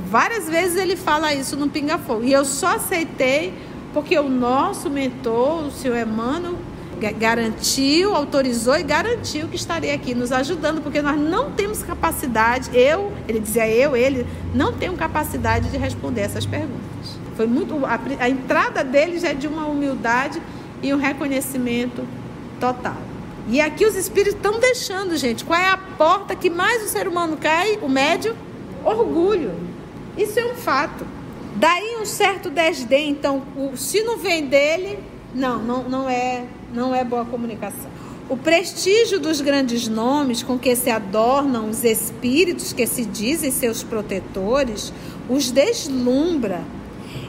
Várias 0.09 0.49
vezes 0.49 0.77
ele 0.77 0.95
fala 0.95 1.31
isso 1.33 1.55
no 1.55 1.69
Pinga 1.69 1.99
Fogo. 1.99 2.23
E 2.23 2.33
eu 2.33 2.43
só 2.43 2.75
aceitei 2.75 3.53
porque 3.93 4.17
o 4.17 4.27
nosso 4.27 4.89
mentor, 4.89 5.67
o 5.67 5.71
senhor 5.71 5.97
Emmanuel, 5.97 6.55
garantiu, 7.19 8.15
autorizou 8.15 8.77
e 8.77 8.83
garantiu 8.83 9.47
que 9.47 9.55
estaria 9.55 9.93
aqui 9.93 10.15
nos 10.15 10.31
ajudando, 10.31 10.81
porque 10.81 11.01
nós 11.01 11.19
não 11.19 11.51
temos 11.51 11.81
capacidade, 11.81 12.69
eu, 12.77 13.11
ele 13.27 13.39
dizia 13.39 13.67
eu, 13.67 13.95
ele, 13.95 14.25
não 14.53 14.73
tenho 14.73 14.93
capacidade 14.93 15.69
de 15.69 15.77
responder 15.77 16.21
essas 16.21 16.45
perguntas. 16.45 17.19
Foi 17.35 17.47
muito 17.47 17.85
a, 17.85 17.99
a 18.19 18.29
entrada 18.29 18.83
dele 18.83 19.19
já 19.19 19.29
é 19.29 19.33
de 19.33 19.47
uma 19.47 19.65
humildade 19.65 20.41
e 20.83 20.93
um 20.93 20.97
reconhecimento 20.97 22.03
total. 22.59 23.10
E 23.49 23.59
aqui 23.59 23.85
os 23.85 23.95
espíritos 23.95 24.35
estão 24.35 24.59
deixando, 24.59 25.17
gente. 25.17 25.43
Qual 25.43 25.59
é 25.59 25.69
a 25.69 25.77
porta 25.77 26.35
que 26.35 26.49
mais 26.49 26.83
o 26.83 26.87
ser 26.87 27.07
humano 27.07 27.37
cai? 27.37 27.79
O 27.81 27.89
médio? 27.89 28.35
Orgulho. 28.83 29.53
Isso 30.17 30.39
é 30.39 30.45
um 30.45 30.55
fato. 30.55 31.05
Daí 31.55 31.97
um 31.99 32.05
certo 32.05 32.49
desdém. 32.49 33.09
Então, 33.09 33.43
o, 33.55 33.75
se 33.75 34.01
não 34.03 34.17
vem 34.17 34.47
dele, 34.47 34.99
não, 35.33 35.59
não, 35.59 35.83
não 35.83 36.09
é, 36.09 36.45
não 36.73 36.93
é 36.95 37.03
boa 37.03 37.25
comunicação. 37.25 37.89
O 38.29 38.37
prestígio 38.37 39.19
dos 39.19 39.41
grandes 39.41 39.87
nomes 39.87 40.41
com 40.41 40.57
que 40.57 40.73
se 40.75 40.89
adornam 40.89 41.69
os 41.69 41.83
espíritos 41.83 42.71
que 42.71 42.87
se 42.87 43.03
dizem 43.03 43.51
seus 43.51 43.83
protetores 43.83 44.93
os 45.29 45.51
deslumbra 45.51 46.61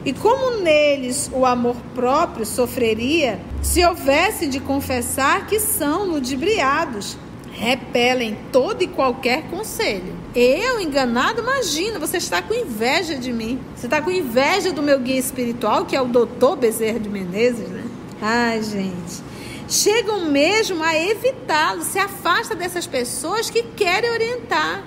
e 0.05 0.11
como 0.11 0.57
neles 0.61 1.29
o 1.33 1.45
amor 1.45 1.77
próprio 1.95 2.45
sofreria 2.45 3.39
se 3.61 3.83
houvesse 3.85 4.47
de 4.47 4.59
confessar 4.59 5.47
que 5.47 5.59
são 5.59 6.05
ludibriados, 6.05 7.17
repelem 7.53 8.37
todo 8.51 8.81
e 8.83 8.87
qualquer 8.87 9.43
conselho. 9.49 10.13
Eu, 10.35 10.79
enganado, 10.79 11.41
imagina, 11.41 11.99
você 11.99 12.17
está 12.17 12.41
com 12.41 12.53
inveja 12.53 13.15
de 13.15 13.31
mim. 13.31 13.59
Você 13.75 13.85
está 13.85 14.01
com 14.01 14.11
inveja 14.11 14.73
do 14.73 14.81
meu 14.81 14.99
guia 14.99 15.19
espiritual, 15.19 15.85
que 15.85 15.95
é 15.95 16.01
o 16.01 16.07
doutor 16.07 16.57
Bezerra 16.57 16.99
de 16.99 17.07
Menezes, 17.07 17.69
né? 17.69 17.83
Ai, 18.21 18.61
gente. 18.63 19.23
Chegam 19.69 20.25
mesmo 20.29 20.83
a 20.83 20.95
evitá-lo, 20.95 21.83
se 21.83 21.97
afasta 21.97 22.53
dessas 22.53 22.85
pessoas 22.85 23.49
que 23.49 23.63
querem 23.63 24.11
orientar. 24.11 24.83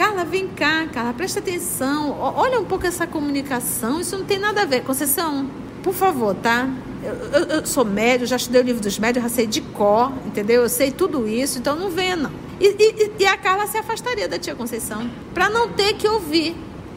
Carla, 0.00 0.24
vem 0.24 0.48
cá, 0.48 0.86
Carla, 0.86 1.12
presta 1.12 1.40
atenção. 1.40 2.18
Olha 2.18 2.58
um 2.58 2.64
pouco 2.64 2.86
essa 2.86 3.06
comunicação. 3.06 4.00
Isso 4.00 4.16
não 4.16 4.24
tem 4.24 4.38
nada 4.38 4.62
a 4.62 4.64
ver. 4.64 4.82
Conceição, 4.82 5.46
por 5.82 5.92
favor, 5.92 6.34
tá? 6.34 6.70
Eu, 7.04 7.14
eu, 7.14 7.46
eu 7.56 7.66
sou 7.66 7.84
médio, 7.84 8.26
já 8.26 8.36
estudei 8.36 8.62
o 8.62 8.64
livro 8.64 8.80
dos 8.80 8.98
médios, 8.98 9.22
já 9.22 9.28
sei 9.28 9.46
de 9.46 9.60
cor, 9.60 10.10
entendeu? 10.24 10.62
Eu 10.62 10.70
sei 10.70 10.90
tudo 10.90 11.28
isso, 11.28 11.58
então 11.58 11.76
não 11.76 11.90
venha, 11.90 12.16
não. 12.16 12.30
E, 12.58 12.68
e, 12.68 13.12
e 13.18 13.26
a 13.26 13.36
Carla 13.36 13.66
se 13.66 13.76
afastaria 13.76 14.26
da 14.26 14.38
tia 14.38 14.54
Conceição 14.54 15.06
para 15.34 15.50
não 15.50 15.68
ter 15.68 15.92
que 15.92 16.08
ouvir, 16.08 16.56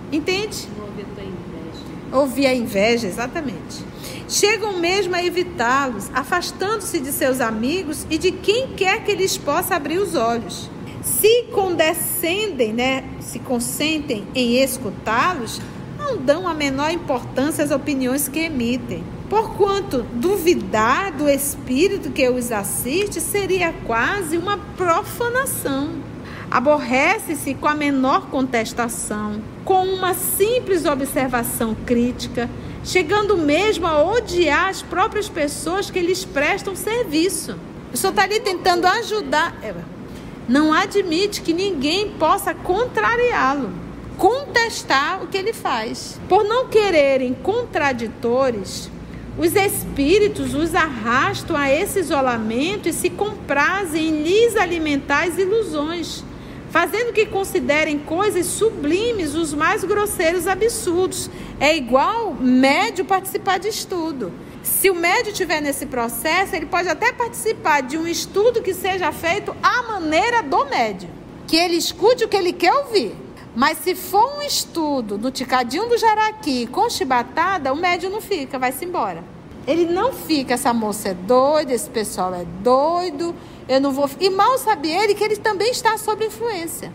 entende? 0.10 0.70
Ouvir 0.80 1.06
a 1.18 1.24
inveja. 1.26 1.86
Ouvir 2.14 2.46
a 2.46 2.54
inveja, 2.56 3.06
exatamente. 3.06 3.84
Chegam 4.30 4.80
mesmo 4.80 5.14
a 5.14 5.22
evitá-los, 5.22 6.10
afastando-se 6.14 7.02
de 7.02 7.12
seus 7.12 7.42
amigos 7.42 8.08
e 8.10 8.18
de 8.18 8.32
quem 8.32 8.70
quer 8.70 9.04
que 9.04 9.14
lhes 9.14 9.38
possa 9.38 9.76
abrir 9.76 9.98
os 9.98 10.16
olhos 10.16 10.72
se 11.04 11.44
condescendem, 11.52 12.74
né, 12.74 13.04
se 13.20 13.40
consentem 13.40 14.26
em 14.34 14.58
escutá-los, 14.64 15.62
não 15.98 16.18
dão 16.18 16.48
a 16.48 16.54
menor 16.54 16.92
importância 16.92 17.64
às 17.64 17.72
opiniões 17.72 18.28
que 18.28 18.40
emitem. 18.40 19.04
Porquanto 19.30 20.04
duvidar 20.14 21.12
do 21.12 21.30
espírito 21.30 22.12
que 22.12 22.28
os 22.30 22.52
assiste 22.52 23.20
seria 23.20 23.74
quase 23.86 24.38
uma 24.38 24.58
profanação. 24.78 25.90
Aborrece-se 26.52 27.56
com 27.56 27.68
a 27.68 27.74
menor 27.74 28.28
contestação, 28.28 29.42
com 29.66 29.86
uma 29.86 30.14
simples 30.14 30.86
observação 30.86 31.76
crítica, 31.86 32.48
chegando 32.84 33.36
mesmo 33.36 33.88
a 33.88 34.04
odiar 34.04 34.70
as 34.70 34.82
próprias 34.82 35.28
pessoas 35.28 35.90
que 35.90 36.00
lhes 36.00 36.24
prestam 36.24 36.76
serviço. 36.76 37.58
O 37.92 37.98
senhor 37.98 38.12
está 38.12 38.24
ali 38.24 38.40
tentando 38.40 38.86
ajudar. 38.86 39.58
Não 40.48 40.74
admite 40.74 41.42
que 41.42 41.54
ninguém 41.54 42.12
possa 42.20 42.54
contrariá-lo, 42.54 43.72
contestar 44.18 45.24
o 45.24 45.28
que 45.28 45.38
ele 45.38 45.54
faz. 45.54 46.20
Por 46.28 46.44
não 46.44 46.68
quererem 46.68 47.34
contraditores, 47.34 48.90
os 49.38 49.56
espíritos 49.56 50.54
os 50.54 50.76
arrastam 50.76 51.56
a 51.56 51.72
esse 51.72 52.00
isolamento 52.00 52.90
e 52.90 52.94
se 52.94 53.10
comprazem 53.10 54.10
em 54.10 54.22
lhes 54.22 54.58
alimentar 54.58 55.24
as 55.28 55.38
ilusões, 55.38 56.24
fazendo 56.70 57.14
que 57.14 57.26
considerem 57.26 57.98
coisas 57.98 58.46
sublimes 58.46 59.34
os 59.36 59.54
mais 59.54 59.84
grosseiros 59.86 60.46
absurdos. 60.46 61.30
É 61.58 61.76
igual 61.76 62.34
médio 62.34 63.06
participar 63.06 63.60
de 63.60 63.70
estudo. 63.70 64.32
Se 64.64 64.90
o 64.90 64.96
médio 64.96 65.32
estiver 65.32 65.62
nesse 65.62 65.86
processo, 65.86 66.56
ele 66.56 66.66
pode 66.66 66.88
até 66.88 67.12
participar 67.12 67.82
de 67.82 67.98
um 67.98 68.08
estudo 68.08 68.62
que 68.62 68.74
seja 68.74 69.12
feito 69.12 69.54
à 69.62 69.84
maneira 69.84 70.42
do 70.42 70.66
médio. 70.66 71.10
Que 71.46 71.58
ele 71.58 71.76
escute 71.76 72.24
o 72.24 72.30
que 72.30 72.38
ele 72.38 72.54
quer 72.54 72.74
ouvir. 72.74 73.14
Mas 73.54 73.80
se 73.80 73.94
for 73.94 74.38
um 74.38 74.42
estudo 74.42 75.18
no 75.18 75.30
ticadinho 75.30 75.88
do 75.90 75.98
jaraqui 75.98 76.66
com 76.66 76.90
chibatada, 76.90 77.74
o 77.74 77.76
médio 77.76 78.10
não 78.10 78.22
fica, 78.22 78.58
vai-se 78.58 78.86
embora. 78.86 79.24
Ele 79.68 79.86
não 79.86 80.14
fica, 80.14 80.54
essa 80.54 80.74
moça 80.74 81.10
é 81.10 81.14
doida, 81.14 81.74
esse 81.74 81.90
pessoal 81.90 82.34
é 82.34 82.46
doido, 82.62 83.36
eu 83.68 83.82
não 83.82 83.92
vou. 83.92 84.10
E 84.20 84.30
mal 84.30 84.58
sabe 84.58 84.90
ele 84.90 85.14
que 85.14 85.24
ele 85.24 85.36
também 85.36 85.72
está 85.72 85.98
sob 85.98 86.26
influência. 86.26 86.92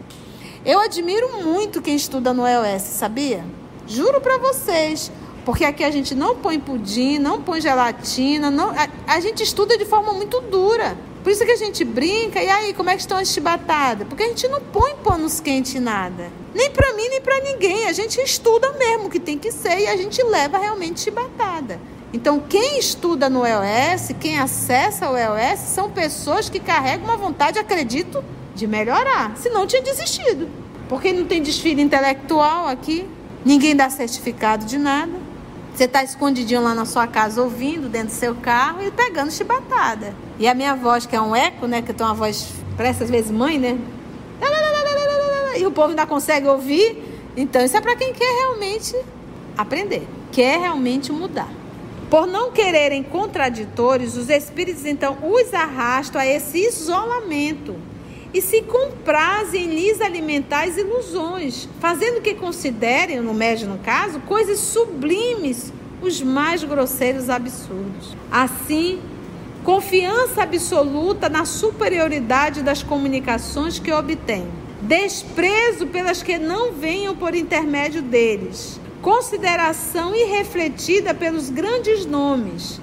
Eu 0.65 0.81
admiro 0.81 1.43
muito 1.43 1.81
quem 1.81 1.95
estuda 1.95 2.33
no 2.33 2.47
EOS, 2.47 2.83
sabia? 2.83 3.45
Juro 3.87 4.21
para 4.21 4.39
vocês. 4.39 5.13
Porque 5.49 5.65
aqui 5.65 5.83
a 5.83 5.91
gente 5.91 6.15
não 6.15 6.37
põe 6.37 6.61
pudim, 6.61 7.17
não 7.17 7.41
põe 7.41 7.59
gelatina, 7.59 8.51
não, 8.51 8.69
a, 8.69 8.87
a, 9.07 9.19
gente 9.19 9.43
estuda 9.43 9.79
de 9.79 9.87
forma 9.87 10.13
muito 10.13 10.43
dura. 10.43 10.95
Por 11.25 11.33
isso 11.33 11.43
que 11.43 11.51
a 11.51 11.57
gente 11.57 11.87
brinca, 11.87 12.39
e 12.39 12.51
aí, 12.51 12.75
como 12.75 12.91
é 12.91 12.95
que 12.95 13.01
estão 13.01 13.17
as 13.17 13.29
chibatadas? 13.29 14.07
Porque 14.07 14.25
a 14.25 14.29
gente 14.29 14.47
não 14.47 14.61
põe 14.61 14.95
panos 14.97 15.41
quentes 15.41 15.75
em 15.75 15.81
nada. 15.81 16.31
Nem 16.55 16.71
para 16.71 16.93
mim, 16.93 17.09
nem 17.09 17.23
para 17.23 17.41
ninguém. 17.41 17.87
A 17.87 17.95
gente 17.95 18.21
estuda 18.21 18.75
mesmo 18.75 19.07
o 19.07 19.11
que 19.11 19.19
tem 19.19 19.39
que 19.39 19.51
ser 19.51 19.79
e 19.79 19.87
a 19.87 19.97
gente 19.97 20.23
leva 20.23 20.59
realmente 20.59 21.01
chibatada. 21.01 21.81
Então, 22.13 22.41
quem 22.47 22.79
estuda 22.79 23.31
no 23.31 23.43
EOS, 23.47 24.11
quem 24.21 24.39
acessa 24.39 25.11
o 25.11 25.17
EOS, 25.17 25.61
são 25.61 25.91
pessoas 25.91 26.51
que 26.51 26.61
carregam 26.61 27.07
uma 27.07 27.17
vontade, 27.17 27.59
acredito, 27.59 28.23
de 28.55 28.67
melhorar. 28.67 29.35
Senão 29.39 29.67
tinha 29.67 29.81
desistido. 29.81 30.47
Porque 30.91 31.11
não 31.11 31.25
tem 31.25 31.43
desfile 31.43 31.81
intelectual 31.81 32.69
aqui, 32.69 33.09
ninguém 33.47 33.75
dá 33.75 33.89
certificado 33.89 34.67
de 34.67 34.77
nada. 34.77 35.28
Você 35.79 35.85
está 35.85 36.03
escondidinho 36.03 36.61
lá 36.61 36.75
na 36.75 36.85
sua 36.85 37.07
casa 37.07 37.41
ouvindo 37.41 37.89
dentro 37.89 38.09
do 38.09 38.13
seu 38.13 38.35
carro 38.35 38.83
e 38.83 38.91
pegando 38.91 39.31
chibatada. 39.31 40.13
E 40.37 40.49
a 40.49 40.53
minha 40.53 40.75
voz, 40.75 41.07
que 41.07 41.15
é 41.15 41.21
um 41.21 41.37
eco, 41.37 41.69
né? 41.69 41.81
Que 41.83 41.93
eu 41.93 41.95
tenho 41.95 42.09
uma 42.09 42.17
voz, 42.17 42.53
parece 42.77 43.05
às 43.05 43.09
vezes 43.09 43.31
mãe, 43.31 43.61
né? 43.61 43.79
E 45.57 45.65
o 45.65 45.71
povo 45.71 45.91
ainda 45.91 46.05
consegue 46.05 46.49
ouvir. 46.49 47.23
Então, 47.37 47.65
isso 47.65 47.77
é 47.77 47.81
para 47.81 47.95
quem 47.95 48.13
quer 48.13 48.25
realmente 48.25 48.97
aprender, 49.57 50.05
quer 50.33 50.59
realmente 50.59 51.13
mudar. 51.13 51.49
Por 52.11 52.27
não 52.27 52.51
quererem 52.51 53.05
contraditórios, 53.05 54.17
os 54.17 54.29
espíritos 54.29 54.85
então 54.85 55.17
os 55.23 55.55
arrastam 55.55 56.21
a 56.21 56.27
esse 56.27 56.59
isolamento 56.59 57.77
e 58.33 58.43
se 58.43 58.63
comprazem 58.63 59.65
em 59.65 59.75
lhes 59.75 59.99
as 60.01 60.77
ilusões, 60.77 61.69
fazendo 61.81 62.21
que 62.21 62.35
considerem, 62.35 63.21
no 63.21 63.33
médio 63.33 63.69
no 63.69 63.79
caso, 63.79 64.21
coisas 64.21 64.59
sublimes, 64.59 65.73
os 66.03 66.21
mais 66.21 66.63
grosseiros 66.63 67.31
absurdos. 67.31 68.15
Assim, 68.31 69.01
confiança 69.65 70.43
absoluta 70.43 71.29
na 71.29 71.45
superioridade 71.45 72.63
das 72.63 72.83
comunicações 72.83 73.79
que 73.79 73.93
obtêm, 73.93 74.47
desprezo 74.83 75.87
pelas 75.87 76.23
que 76.23 76.39
não 76.39 76.73
venham 76.73 77.17
por 77.17 77.35
intermédio 77.35 78.03
deles, 78.03 78.79
consideração 79.01 80.15
irrefletida 80.15 81.15
pelos 81.15 81.51
grandes 81.51 82.05
nomes, 82.05 82.81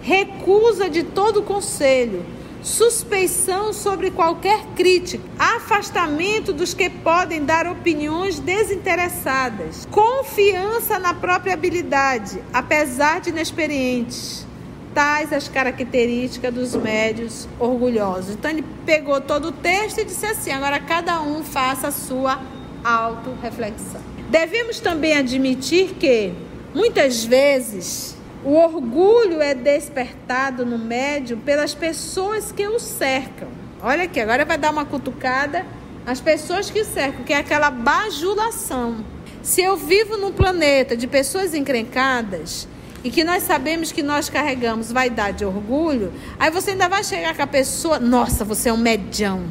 recusa 0.00 0.88
de 0.88 1.02
todo 1.02 1.42
conselho, 1.42 2.24
suspeição 2.66 3.72
sobre 3.72 4.10
qualquer 4.10 4.60
crítica, 4.74 5.22
afastamento 5.38 6.52
dos 6.52 6.74
que 6.74 6.90
podem 6.90 7.44
dar 7.44 7.64
opiniões 7.64 8.40
desinteressadas, 8.40 9.86
confiança 9.88 10.98
na 10.98 11.14
própria 11.14 11.54
habilidade, 11.54 12.42
apesar 12.52 13.20
de 13.20 13.30
inexperientes. 13.30 14.44
Tais 14.92 15.32
as 15.32 15.46
características 15.46 16.52
dos 16.52 16.74
médios 16.74 17.46
orgulhosos. 17.60 18.30
Então 18.34 18.50
ele 18.50 18.64
pegou 18.84 19.20
todo 19.20 19.48
o 19.48 19.52
texto 19.52 19.98
e 19.98 20.04
disse 20.04 20.24
assim: 20.24 20.50
agora 20.50 20.80
cada 20.80 21.20
um 21.20 21.44
faça 21.44 21.88
a 21.88 21.90
sua 21.92 22.40
autorreflexão. 22.82 24.00
Devemos 24.30 24.80
também 24.80 25.14
admitir 25.14 25.94
que, 26.00 26.32
muitas 26.74 27.24
vezes, 27.24 28.15
o 28.44 28.54
orgulho 28.54 29.40
é 29.40 29.54
despertado 29.54 30.64
no 30.64 30.78
médium 30.78 31.38
pelas 31.40 31.74
pessoas 31.74 32.52
que 32.52 32.66
o 32.66 32.78
cercam. 32.78 33.48
Olha 33.82 34.04
aqui, 34.04 34.20
agora 34.20 34.44
vai 34.44 34.58
dar 34.58 34.70
uma 34.70 34.84
cutucada 34.84 35.64
às 36.06 36.20
pessoas 36.20 36.70
que 36.70 36.80
o 36.80 36.84
cercam, 36.84 37.24
que 37.24 37.32
é 37.32 37.38
aquela 37.38 37.70
bajulação. 37.70 39.04
Se 39.42 39.62
eu 39.62 39.76
vivo 39.76 40.16
num 40.16 40.32
planeta 40.32 40.96
de 40.96 41.06
pessoas 41.06 41.54
encrencadas 41.54 42.66
e 43.04 43.10
que 43.10 43.22
nós 43.22 43.44
sabemos 43.44 43.92
que 43.92 44.02
nós 44.02 44.28
carregamos 44.28 44.90
vaidade 44.90 45.44
e 45.44 45.46
orgulho, 45.46 46.12
aí 46.38 46.50
você 46.50 46.72
ainda 46.72 46.88
vai 46.88 47.04
chegar 47.04 47.34
com 47.36 47.42
a 47.42 47.46
pessoa, 47.46 48.00
nossa, 48.00 48.44
você 48.44 48.68
é 48.68 48.72
um 48.72 48.76
medião. 48.76 49.44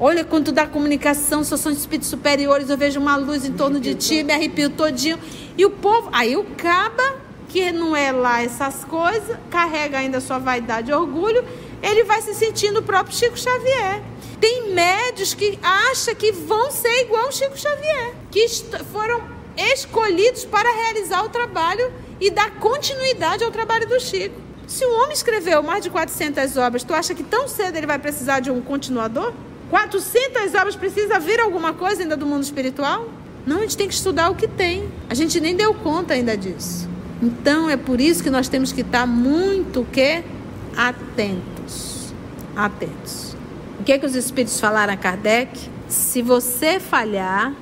Olha, 0.00 0.24
quando 0.24 0.52
da 0.52 0.66
comunicação, 0.66 1.42
se 1.42 1.58
são 1.58 1.72
espíritos 1.72 2.08
superiores, 2.08 2.70
eu 2.70 2.78
vejo 2.78 3.00
uma 3.00 3.16
luz 3.16 3.44
em 3.44 3.52
torno 3.52 3.80
de 3.80 3.94
ti, 3.96 4.22
me 4.22 4.32
arrepio 4.32 4.70
todinho. 4.70 5.18
E 5.56 5.66
o 5.66 5.70
povo, 5.70 6.08
aí 6.12 6.36
o 6.36 6.44
caba, 6.44 7.16
que 7.48 7.72
não 7.72 7.96
é 7.96 8.12
lá 8.12 8.42
essas 8.42 8.84
coisas, 8.84 9.36
carrega 9.50 9.98
ainda 9.98 10.20
sua 10.20 10.38
vaidade 10.38 10.90
e 10.90 10.94
orgulho, 10.94 11.44
ele 11.82 12.04
vai 12.04 12.20
se 12.20 12.34
sentindo 12.34 12.80
o 12.80 12.82
próprio 12.82 13.16
Chico 13.16 13.38
Xavier. 13.38 14.02
Tem 14.40 14.72
médios 14.72 15.34
que 15.34 15.58
acham 15.62 16.14
que 16.14 16.30
vão 16.30 16.70
ser 16.70 17.02
igual 17.02 17.26
ao 17.26 17.32
Chico 17.32 17.58
Xavier, 17.58 18.14
que 18.30 18.46
foram 18.92 19.22
escolhidos 19.56 20.44
para 20.44 20.70
realizar 20.70 21.24
o 21.24 21.28
trabalho 21.28 21.92
e 22.20 22.30
dar 22.30 22.50
continuidade 22.56 23.42
ao 23.42 23.50
trabalho 23.50 23.88
do 23.88 23.98
Chico. 23.98 24.36
Se 24.66 24.84
o 24.84 24.96
homem 25.00 25.12
escreveu 25.12 25.62
mais 25.62 25.82
de 25.82 25.90
400 25.90 26.56
obras, 26.58 26.84
tu 26.84 26.92
acha 26.92 27.14
que 27.14 27.22
tão 27.22 27.48
cedo 27.48 27.76
ele 27.76 27.86
vai 27.86 27.98
precisar 27.98 28.40
de 28.40 28.50
um 28.50 28.60
continuador? 28.60 29.32
400 29.70 30.54
obras 30.54 30.76
precisa 30.76 31.18
vir 31.18 31.40
alguma 31.40 31.72
coisa 31.72 32.02
ainda 32.02 32.16
do 32.16 32.26
mundo 32.26 32.42
espiritual? 32.42 33.08
Não, 33.46 33.58
a 33.58 33.60
gente 33.62 33.76
tem 33.76 33.88
que 33.88 33.94
estudar 33.94 34.30
o 34.30 34.34
que 34.34 34.46
tem. 34.46 34.88
A 35.08 35.14
gente 35.14 35.40
nem 35.40 35.56
deu 35.56 35.72
conta 35.72 36.12
ainda 36.14 36.36
disso. 36.36 36.88
Então 37.22 37.68
é 37.68 37.76
por 37.76 38.00
isso 38.00 38.22
que 38.22 38.30
nós 38.30 38.48
temos 38.48 38.72
que 38.72 38.82
estar 38.82 39.06
muito 39.06 39.86
que 39.92 40.22
atentos. 40.76 42.12
Atentos. 42.54 43.36
O 43.80 43.84
que 43.84 43.92
é 43.92 43.98
que 43.98 44.06
os 44.06 44.14
espíritos 44.14 44.60
falaram 44.60 44.92
a 44.92 44.96
Kardec? 44.96 45.58
Se 45.88 46.22
você 46.22 46.78
falhar, 46.78 47.54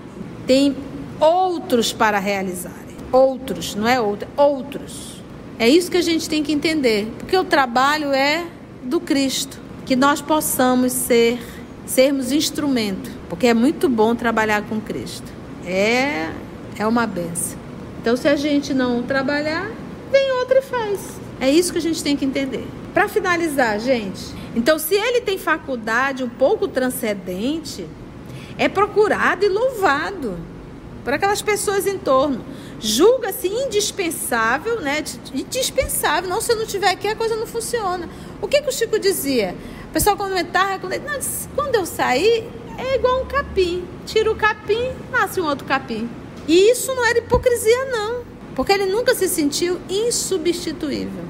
tem 0.47 0.77
outros 1.21 1.93
para 1.93 2.19
realizarem. 2.19 2.97
Outros, 3.13 3.75
não 3.75 3.87
é 3.87 4.01
outro, 4.01 4.29
outros. 4.37 5.23
É 5.59 5.69
isso 5.69 5.91
que 5.91 5.97
a 5.97 6.03
gente 6.03 6.29
tem 6.29 6.43
que 6.43 6.53
entender, 6.53 7.11
porque 7.19 7.37
o 7.37 7.45
trabalho 7.45 8.13
é 8.13 8.45
do 8.83 9.01
Cristo, 9.01 9.59
que 9.87 9.97
nós 9.97 10.21
possamos 10.21 10.93
ser 10.93 11.39
sermos 11.87 12.33
instrumento, 12.33 13.11
porque 13.29 13.47
é 13.47 13.55
muito 13.55 13.89
bom 13.89 14.15
trabalhar 14.15 14.63
com 14.63 14.81
Cristo. 14.81 15.33
É, 15.65 16.31
é 16.79 16.87
uma 16.87 17.07
benção. 17.07 17.66
Então, 18.07 18.17
se 18.17 18.29
a 18.29 18.37
gente 18.37 18.73
não 18.73 19.03
trabalhar, 19.03 19.69
vem 20.13 20.31
outro 20.39 20.59
e 20.59 20.63
faz. 20.63 21.19
É 21.41 21.51
isso 21.51 21.73
que 21.73 21.79
a 21.79 21.83
gente 21.83 22.05
tem 22.05 22.17
que 22.17 22.25
entender. 22.25 22.65
Para 22.95 23.09
finalizar, 23.09 23.81
gente, 23.81 24.33
então, 24.55 24.79
se 24.79 24.95
ele 24.95 25.23
tem 25.23 25.37
faculdade 25.37 26.23
um 26.23 26.29
pouco 26.29 26.69
transcendente, 26.69 27.85
é 28.57 28.69
procurado 28.69 29.45
e 29.45 29.49
louvado 29.49 30.39
por 31.03 31.15
aquelas 31.15 31.43
pessoas 31.43 31.85
em 31.85 31.99
torno. 31.99 32.45
Julga-se 32.79 33.49
indispensável, 33.49 34.81
né? 34.81 35.03
Indispensável. 35.35 36.31
Não, 36.31 36.41
se 36.41 36.53
eu 36.53 36.57
não 36.57 36.63
estiver 36.63 36.91
aqui, 36.91 37.09
a 37.09 37.17
coisa 37.17 37.35
não 37.35 37.45
funciona. 37.45 38.09
O 38.41 38.47
que, 38.47 38.63
que 38.63 38.69
o 38.69 38.73
Chico 38.73 39.01
dizia? 39.01 39.53
pessoal 39.93 40.17
comentava, 40.17 40.79
quando, 40.79 40.95
quando 41.57 41.75
eu 41.75 41.85
sair, 41.85 42.49
é 42.79 42.95
igual 42.95 43.25
um 43.25 43.27
capim. 43.27 43.85
Tira 44.05 44.31
o 44.31 44.37
capim, 44.37 44.93
nasce 45.11 45.41
um 45.41 45.45
outro 45.45 45.67
capim. 45.67 46.09
E 46.49 46.71
isso 46.71 46.95
não 46.95 47.05
era 47.05 47.19
hipocrisia, 47.19 47.85
não. 47.87 48.25
Porque 48.55 48.73
ele 48.73 48.87
nunca 48.87 49.15
se 49.15 49.29
sentiu 49.29 49.81
insubstituível. 49.89 51.25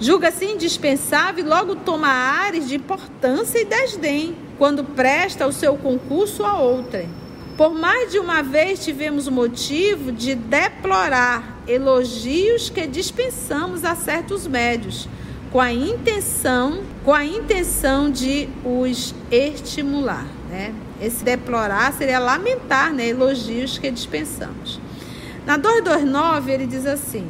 Julga-se 0.00 0.44
indispensável 0.44 1.44
e 1.44 1.48
logo 1.48 1.74
toma 1.74 2.08
ares 2.08 2.68
de 2.68 2.76
importância 2.76 3.58
e 3.58 3.64
desdém 3.64 4.36
quando 4.56 4.84
presta 4.84 5.46
o 5.46 5.52
seu 5.52 5.76
concurso 5.76 6.44
a 6.44 6.60
outrem. 6.60 7.08
Por 7.56 7.74
mais 7.74 8.12
de 8.12 8.20
uma 8.20 8.40
vez 8.40 8.84
tivemos 8.84 9.26
o 9.26 9.32
motivo 9.32 10.12
de 10.12 10.36
deplorar 10.36 11.58
elogios 11.66 12.70
que 12.70 12.86
dispensamos 12.86 13.84
a 13.84 13.96
certos 13.96 14.46
médios, 14.46 15.08
com 15.50 15.60
a 15.60 15.72
intenção, 15.72 16.84
com 17.04 17.12
a 17.12 17.24
intenção 17.24 18.08
de 18.08 18.48
os 18.64 19.12
estimular, 19.32 20.26
né? 20.48 20.72
Esse 21.00 21.24
deplorar 21.24 21.92
seria 21.92 22.18
lamentar, 22.18 22.92
né? 22.92 23.08
Elogios 23.08 23.78
que 23.78 23.90
dispensamos. 23.90 24.80
Na 25.46 25.56
229 25.56 26.52
ele 26.52 26.66
diz 26.66 26.86
assim: 26.86 27.26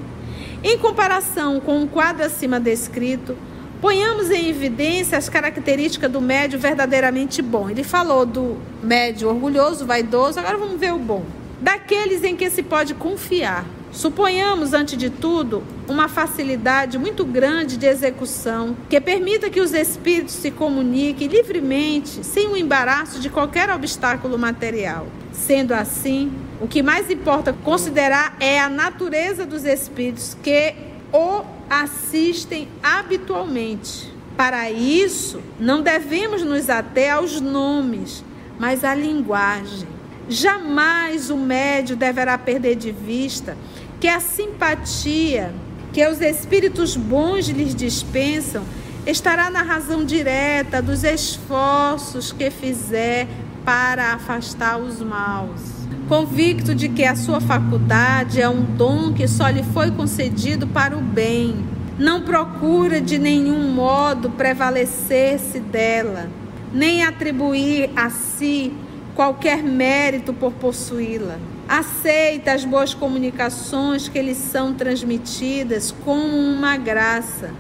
em 0.62 0.76
comparação 0.76 1.60
com 1.60 1.84
o 1.84 1.86
quadro 1.86 2.24
acima 2.24 2.58
descrito, 2.58 3.36
ponhamos 3.80 4.28
em 4.28 4.48
evidência 4.48 5.16
as 5.16 5.28
características 5.28 6.10
do 6.10 6.20
médio 6.20 6.58
verdadeiramente 6.58 7.40
bom. 7.40 7.70
Ele 7.70 7.84
falou 7.84 8.26
do 8.26 8.56
médio 8.82 9.28
orgulhoso, 9.28 9.86
vaidoso, 9.86 10.40
agora 10.40 10.56
vamos 10.56 10.80
ver 10.80 10.92
o 10.92 10.98
bom. 10.98 11.24
Daqueles 11.60 12.24
em 12.24 12.34
que 12.34 12.50
se 12.50 12.62
pode 12.62 12.94
confiar, 12.94 13.64
Suponhamos, 13.92 14.74
antes 14.74 14.98
de 14.98 15.08
tudo, 15.08 15.62
uma 15.88 16.08
facilidade 16.08 16.98
muito 16.98 17.24
grande 17.24 17.76
de 17.76 17.86
execução 17.86 18.76
que 18.88 19.00
permita 19.00 19.48
que 19.48 19.60
os 19.60 19.72
espíritos 19.72 20.34
se 20.34 20.50
comuniquem 20.50 21.26
livremente, 21.26 22.24
sem 22.24 22.48
o 22.48 22.56
embaraço 22.56 23.18
de 23.18 23.30
qualquer 23.30 23.70
obstáculo 23.70 24.38
material. 24.38 25.06
Sendo 25.32 25.72
assim, 25.72 26.32
o 26.60 26.68
que 26.68 26.82
mais 26.82 27.10
importa 27.10 27.52
considerar 27.52 28.36
é 28.38 28.60
a 28.60 28.68
natureza 28.68 29.46
dos 29.46 29.64
espíritos 29.64 30.36
que 30.42 30.74
o 31.12 31.42
assistem 31.70 32.68
habitualmente. 32.82 34.12
Para 34.36 34.70
isso, 34.70 35.40
não 35.58 35.82
devemos 35.82 36.42
nos 36.42 36.68
ater 36.68 37.12
aos 37.12 37.40
nomes, 37.40 38.22
mas 38.58 38.84
à 38.84 38.94
linguagem. 38.94 39.97
Jamais 40.28 41.30
o 41.30 41.36
médio 41.36 41.96
deverá 41.96 42.36
perder 42.36 42.76
de 42.76 42.92
vista 42.92 43.56
que 43.98 44.06
a 44.06 44.20
simpatia 44.20 45.52
que 45.92 46.06
os 46.06 46.20
espíritos 46.20 46.96
bons 46.96 47.48
lhes 47.48 47.74
dispensam 47.74 48.62
estará 49.06 49.50
na 49.50 49.62
razão 49.62 50.04
direta 50.04 50.82
dos 50.82 51.02
esforços 51.02 52.30
que 52.30 52.50
fizer 52.50 53.26
para 53.64 54.12
afastar 54.12 54.78
os 54.78 55.00
maus. 55.00 55.60
Convicto 56.08 56.74
de 56.74 56.88
que 56.88 57.04
a 57.04 57.16
sua 57.16 57.40
faculdade 57.40 58.40
é 58.40 58.48
um 58.48 58.62
dom 58.62 59.12
que 59.12 59.26
só 59.26 59.48
lhe 59.48 59.62
foi 59.62 59.90
concedido 59.90 60.66
para 60.66 60.96
o 60.96 61.00
bem, 61.00 61.56
não 61.98 62.22
procura 62.22 63.00
de 63.00 63.18
nenhum 63.18 63.72
modo 63.72 64.30
prevalecer-se 64.30 65.58
dela, 65.58 66.28
nem 66.72 67.02
atribuir 67.02 67.90
a 67.96 68.10
si 68.10 68.72
qualquer 69.18 69.64
mérito 69.64 70.32
por 70.32 70.52
possuí-la. 70.52 71.40
Aceita 71.68 72.52
as 72.52 72.64
boas 72.64 72.94
comunicações 72.94 74.08
que 74.08 74.22
lhe 74.22 74.32
são 74.32 74.72
transmitidas 74.72 75.92
como 76.04 76.24
uma 76.24 76.76
graça 76.76 77.50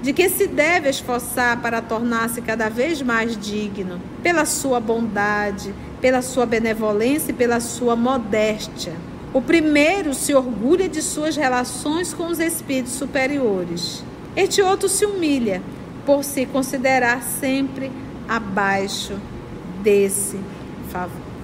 de 0.00 0.14
que 0.14 0.26
se 0.30 0.46
deve 0.46 0.88
esforçar 0.88 1.60
para 1.60 1.82
tornar-se 1.82 2.40
cada 2.40 2.70
vez 2.70 3.02
mais 3.02 3.36
digno, 3.36 4.00
pela 4.22 4.46
sua 4.46 4.80
bondade, 4.80 5.74
pela 6.00 6.22
sua 6.22 6.46
benevolência 6.46 7.30
e 7.30 7.34
pela 7.34 7.60
sua 7.60 7.94
modéstia. 7.94 8.94
O 9.34 9.42
primeiro 9.42 10.14
se 10.14 10.34
orgulha 10.34 10.88
de 10.88 11.02
suas 11.02 11.36
relações 11.36 12.14
com 12.14 12.28
os 12.28 12.38
espíritos 12.38 12.94
superiores. 12.94 14.02
Este 14.34 14.62
outro 14.62 14.88
se 14.88 15.04
humilha 15.04 15.60
por 16.06 16.24
se 16.24 16.46
considerar 16.46 17.22
sempre 17.22 17.92
abaixo 18.26 19.20
desse 19.82 20.38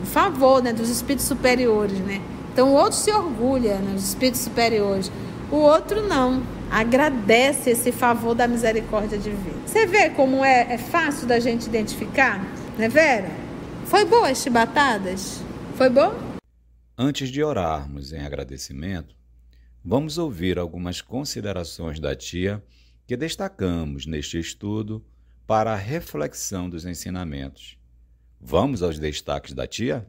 favor, 0.05 0.63
né, 0.63 0.73
dos 0.73 0.89
espíritos 0.89 1.27
superiores. 1.27 1.99
Né? 1.99 2.21
Então 2.53 2.71
o 2.71 2.75
outro 2.75 2.99
se 2.99 3.11
orgulha 3.11 3.79
né, 3.79 3.95
espíritos 3.97 4.41
superiores, 4.41 5.11
o 5.51 5.57
outro 5.57 6.07
não 6.07 6.43
agradece 6.71 7.71
esse 7.71 7.91
favor 7.91 8.35
da 8.35 8.47
misericórdia 8.47 9.19
divina. 9.19 9.57
Você 9.67 9.87
vê 9.87 10.11
como 10.11 10.45
é, 10.45 10.75
é 10.75 10.79
fácil 10.79 11.27
da 11.27 11.41
gente 11.41 11.67
identificar, 11.67 12.45
né, 12.77 12.89
Vera? 12.89 13.31
Foi 13.87 14.05
boa 14.05 14.29
as 14.29 14.39
chibatadas? 14.39 15.43
Foi 15.77 15.89
bom? 15.89 16.13
Antes 16.97 17.31
de 17.31 17.43
orarmos 17.43 18.13
em 18.13 18.21
agradecimento, 18.21 19.15
vamos 19.85 20.19
ouvir 20.19 20.59
algumas 20.59 21.01
considerações 21.01 21.99
da 21.99 22.15
tia 22.15 22.63
que 23.07 23.17
destacamos 23.17 24.05
neste 24.05 24.39
estudo 24.39 25.03
para 25.47 25.73
a 25.73 25.77
reflexão 25.77 26.69
dos 26.69 26.85
ensinamentos. 26.85 27.78
Vamos 28.41 28.83
aos 28.83 28.99
destaques 28.99 29.53
da 29.53 29.67
tia? 29.67 30.07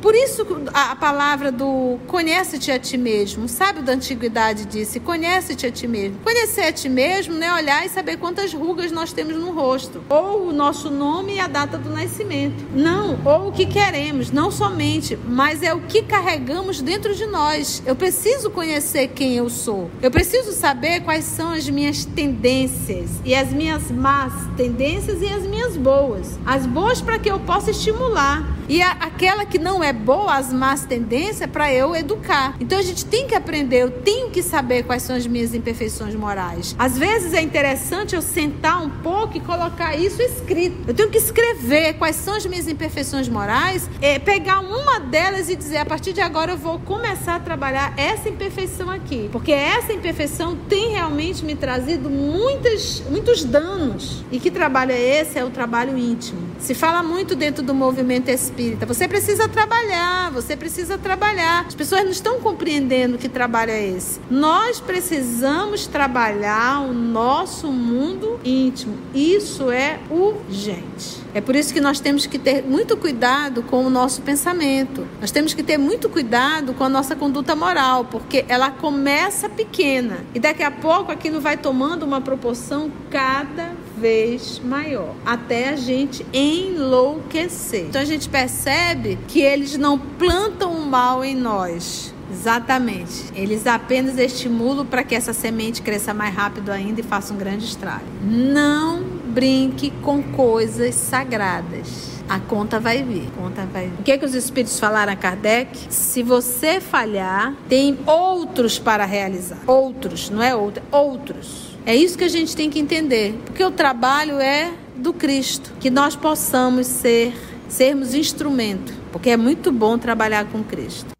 Por 0.00 0.14
isso 0.14 0.46
a 0.72 0.94
palavra 0.94 1.50
do 1.50 1.98
conhece-te 2.06 2.70
a 2.70 2.78
ti 2.78 2.96
mesmo, 2.96 3.48
sabe 3.48 3.82
da 3.82 3.92
antiguidade 3.92 4.64
disse, 4.64 5.00
conhece-te 5.00 5.66
a 5.66 5.72
ti 5.72 5.88
mesmo. 5.88 6.18
Conhecer 6.20 6.62
a 6.62 6.72
ti 6.72 6.88
mesmo 6.88 7.34
não 7.34 7.46
é 7.46 7.52
olhar 7.54 7.84
e 7.84 7.88
saber 7.88 8.16
quantas 8.16 8.54
rugas 8.54 8.92
nós 8.92 9.12
temos 9.12 9.36
no 9.36 9.50
rosto, 9.50 10.02
ou 10.08 10.48
o 10.48 10.52
nosso 10.52 10.88
nome 10.88 11.34
e 11.34 11.40
a 11.40 11.48
data 11.48 11.76
do 11.76 11.90
nascimento. 11.90 12.64
Não, 12.74 13.18
ou 13.24 13.48
o 13.48 13.52
que 13.52 13.66
queremos, 13.66 14.30
não 14.30 14.50
somente, 14.50 15.18
mas 15.26 15.62
é 15.62 15.74
o 15.74 15.80
que 15.80 16.02
carregamos 16.02 16.80
dentro 16.80 17.14
de 17.14 17.26
nós. 17.26 17.82
Eu 17.84 17.96
preciso 17.96 18.50
conhecer 18.50 19.08
quem 19.08 19.34
eu 19.34 19.50
sou. 19.50 19.90
Eu 20.00 20.10
preciso 20.10 20.52
saber 20.52 21.00
quais 21.00 21.24
são 21.24 21.52
as 21.52 21.68
minhas 21.68 22.04
tendências 22.04 23.10
e 23.24 23.34
as 23.34 23.52
minhas 23.52 23.90
más 23.90 24.32
tendências 24.56 25.20
e 25.20 25.26
as 25.26 25.42
minhas 25.42 25.76
boas. 25.76 26.38
As 26.46 26.64
boas 26.66 27.00
para 27.00 27.18
que 27.18 27.30
eu 27.30 27.40
possa 27.40 27.72
estimular 27.72 28.57
e 28.68 28.82
a, 28.82 28.90
aquela 28.90 29.46
que 29.46 29.58
não 29.58 29.82
é 29.82 29.92
boa, 29.92 30.36
as 30.36 30.52
más 30.52 30.84
tendências, 30.84 31.48
para 31.50 31.72
eu 31.72 31.96
educar. 31.96 32.54
Então 32.60 32.78
a 32.78 32.82
gente 32.82 33.04
tem 33.04 33.26
que 33.26 33.34
aprender, 33.34 33.82
eu 33.82 33.90
tenho 33.90 34.30
que 34.30 34.42
saber 34.42 34.82
quais 34.82 35.02
são 35.02 35.16
as 35.16 35.26
minhas 35.26 35.54
imperfeições 35.54 36.14
morais. 36.14 36.76
Às 36.78 36.98
vezes 36.98 37.32
é 37.32 37.40
interessante 37.40 38.14
eu 38.14 38.20
sentar 38.20 38.82
um 38.82 38.90
pouco 38.90 39.36
e 39.36 39.40
colocar 39.40 39.96
isso 39.96 40.20
escrito. 40.20 40.84
Eu 40.86 40.94
tenho 40.94 41.08
que 41.08 41.16
escrever 41.16 41.94
quais 41.94 42.16
são 42.16 42.34
as 42.34 42.44
minhas 42.44 42.68
imperfeições 42.68 43.28
morais, 43.28 43.88
é, 44.02 44.18
pegar 44.18 44.60
uma 44.60 45.00
delas 45.00 45.48
e 45.48 45.56
dizer: 45.56 45.78
a 45.78 45.86
partir 45.86 46.12
de 46.12 46.20
agora 46.20 46.52
eu 46.52 46.58
vou 46.58 46.78
começar 46.80 47.36
a 47.36 47.40
trabalhar 47.40 47.94
essa 47.96 48.28
imperfeição 48.28 48.90
aqui. 48.90 49.30
Porque 49.32 49.52
essa 49.52 49.94
imperfeição 49.94 50.56
tem 50.68 50.90
realmente 50.90 51.42
me 51.42 51.54
trazido 51.54 52.10
muitas, 52.10 53.02
muitos 53.08 53.44
danos. 53.44 54.22
E 54.30 54.38
que 54.38 54.50
trabalho 54.50 54.92
é 54.92 55.20
esse? 55.20 55.38
É 55.38 55.44
o 55.44 55.50
trabalho 55.50 55.96
íntimo. 55.96 56.48
Se 56.58 56.74
fala 56.74 57.02
muito 57.02 57.34
dentro 57.34 57.62
do 57.62 57.72
movimento 57.72 58.28
espírita 58.28 58.57
espírita. 58.58 58.84
Você 58.86 59.06
precisa 59.06 59.48
trabalhar, 59.48 60.30
você 60.32 60.56
precisa 60.56 60.98
trabalhar. 60.98 61.64
As 61.66 61.74
pessoas 61.74 62.02
não 62.02 62.10
estão 62.10 62.40
compreendendo 62.40 63.16
que 63.16 63.28
trabalho 63.28 63.70
é 63.70 63.86
esse. 63.86 64.20
Nós 64.28 64.80
precisamos 64.80 65.86
trabalhar 65.86 66.80
o 66.80 66.92
nosso 66.92 67.68
mundo 67.68 68.40
íntimo. 68.44 68.96
Isso 69.14 69.70
é 69.70 70.00
urgente. 70.10 71.22
É 71.34 71.40
por 71.40 71.54
isso 71.54 71.72
que 71.72 71.80
nós 71.80 72.00
temos 72.00 72.26
que 72.26 72.38
ter 72.38 72.62
muito 72.62 72.96
cuidado 72.96 73.62
com 73.62 73.84
o 73.84 73.90
nosso 73.90 74.22
pensamento. 74.22 75.06
Nós 75.20 75.30
temos 75.30 75.54
que 75.54 75.62
ter 75.62 75.78
muito 75.78 76.08
cuidado 76.08 76.74
com 76.74 76.82
a 76.82 76.88
nossa 76.88 77.14
conduta 77.14 77.54
moral, 77.54 78.06
porque 78.06 78.44
ela 78.48 78.70
começa 78.70 79.48
pequena 79.48 80.24
e 80.34 80.40
daqui 80.40 80.62
a 80.62 80.70
pouco 80.70 81.12
aquilo 81.12 81.40
vai 81.40 81.56
tomando 81.56 82.02
uma 82.02 82.20
proporção 82.20 82.90
cada 83.10 83.72
vez 83.98 84.60
maior, 84.64 85.14
até 85.26 85.70
a 85.70 85.76
gente 85.76 86.24
enlouquecer. 86.32 87.86
Então 87.86 88.00
a 88.00 88.04
gente 88.04 88.28
percebe 88.28 89.18
que 89.28 89.40
eles 89.40 89.76
não 89.76 89.98
plantam 89.98 90.72
o 90.72 90.86
mal 90.86 91.24
em 91.24 91.34
nós. 91.34 92.14
Exatamente. 92.30 93.24
Eles 93.34 93.66
apenas 93.66 94.18
estimulam 94.18 94.86
para 94.86 95.02
que 95.02 95.14
essa 95.14 95.32
semente 95.32 95.82
cresça 95.82 96.12
mais 96.12 96.34
rápido 96.34 96.70
ainda 96.70 97.00
e 97.00 97.02
faça 97.02 97.32
um 97.32 97.36
grande 97.36 97.64
estrago. 97.64 98.04
Não 98.22 99.02
brinque 99.02 99.90
com 100.02 100.22
coisas 100.22 100.94
sagradas. 100.94 102.18
A 102.28 102.38
conta 102.38 102.78
vai 102.78 103.02
vir. 103.02 103.26
conta 103.36 103.64
vai 103.64 103.86
vir. 103.86 104.00
O 104.00 104.02
que, 104.02 104.12
é 104.12 104.18
que 104.18 104.24
os 104.24 104.34
espíritos 104.34 104.78
falaram 104.78 105.12
a 105.12 105.16
Kardec? 105.16 105.86
Se 105.88 106.22
você 106.22 106.78
falhar, 106.80 107.54
tem 107.68 107.98
outros 108.06 108.78
para 108.78 109.06
realizar. 109.06 109.58
Outros, 109.66 110.28
não 110.28 110.42
é 110.42 110.54
outro, 110.54 110.82
outros. 110.90 111.77
É 111.86 111.94
isso 111.94 112.18
que 112.18 112.24
a 112.24 112.28
gente 112.28 112.54
tem 112.54 112.68
que 112.68 112.78
entender, 112.78 113.34
porque 113.46 113.64
o 113.64 113.70
trabalho 113.70 114.38
é 114.38 114.74
do 114.96 115.12
Cristo, 115.12 115.72
que 115.80 115.90
nós 115.90 116.14
possamos 116.14 116.86
ser 116.86 117.32
sermos 117.68 118.14
instrumento, 118.14 118.92
porque 119.12 119.30
é 119.30 119.36
muito 119.36 119.70
bom 119.70 119.98
trabalhar 119.98 120.50
com 120.50 120.64
Cristo. 120.64 121.12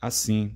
Assim, 0.00 0.54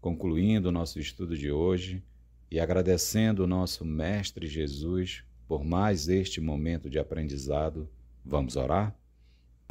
concluindo 0.00 0.68
o 0.68 0.72
nosso 0.72 0.98
estudo 0.98 1.36
de 1.36 1.50
hoje 1.50 2.02
e 2.50 2.60
agradecendo 2.60 3.44
o 3.44 3.46
nosso 3.46 3.84
mestre 3.84 4.46
Jesus 4.46 5.22
por 5.46 5.64
mais 5.64 6.08
este 6.08 6.40
momento 6.40 6.90
de 6.90 6.98
aprendizado, 6.98 7.88
vamos 8.24 8.56
orar? 8.56 8.94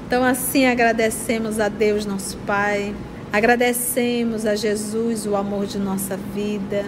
Então 0.05 0.23
assim 0.23 0.65
agradecemos 0.65 1.59
a 1.59 1.69
Deus 1.69 2.05
nosso 2.05 2.37
Pai, 2.39 2.95
agradecemos 3.31 4.45
a 4.45 4.55
Jesus 4.55 5.25
o 5.25 5.35
amor 5.35 5.65
de 5.65 5.77
nossa 5.77 6.17
vida, 6.17 6.85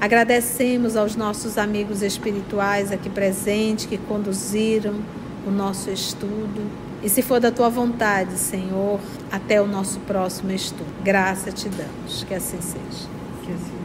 Agradecemos 0.00 0.96
aos 0.96 1.14
nossos 1.14 1.58
amigos 1.58 2.00
espirituais 2.00 2.90
aqui 2.90 3.10
presentes 3.10 3.84
que 3.84 3.98
conduziram 3.98 4.94
o 5.46 5.50
nosso 5.50 5.90
estudo. 5.90 6.70
E 7.02 7.08
se 7.08 7.20
for 7.20 7.38
da 7.38 7.50
tua 7.50 7.68
vontade, 7.68 8.32
Senhor, 8.38 8.98
até 9.30 9.60
o 9.60 9.66
nosso 9.66 10.00
próximo 10.00 10.52
estudo. 10.52 10.88
Graça 11.04 11.52
te 11.52 11.68
damos. 11.68 12.24
Que 12.24 12.34
assim 12.34 12.60
seja. 12.62 13.08
Que 13.44 13.52
assim 13.52 13.79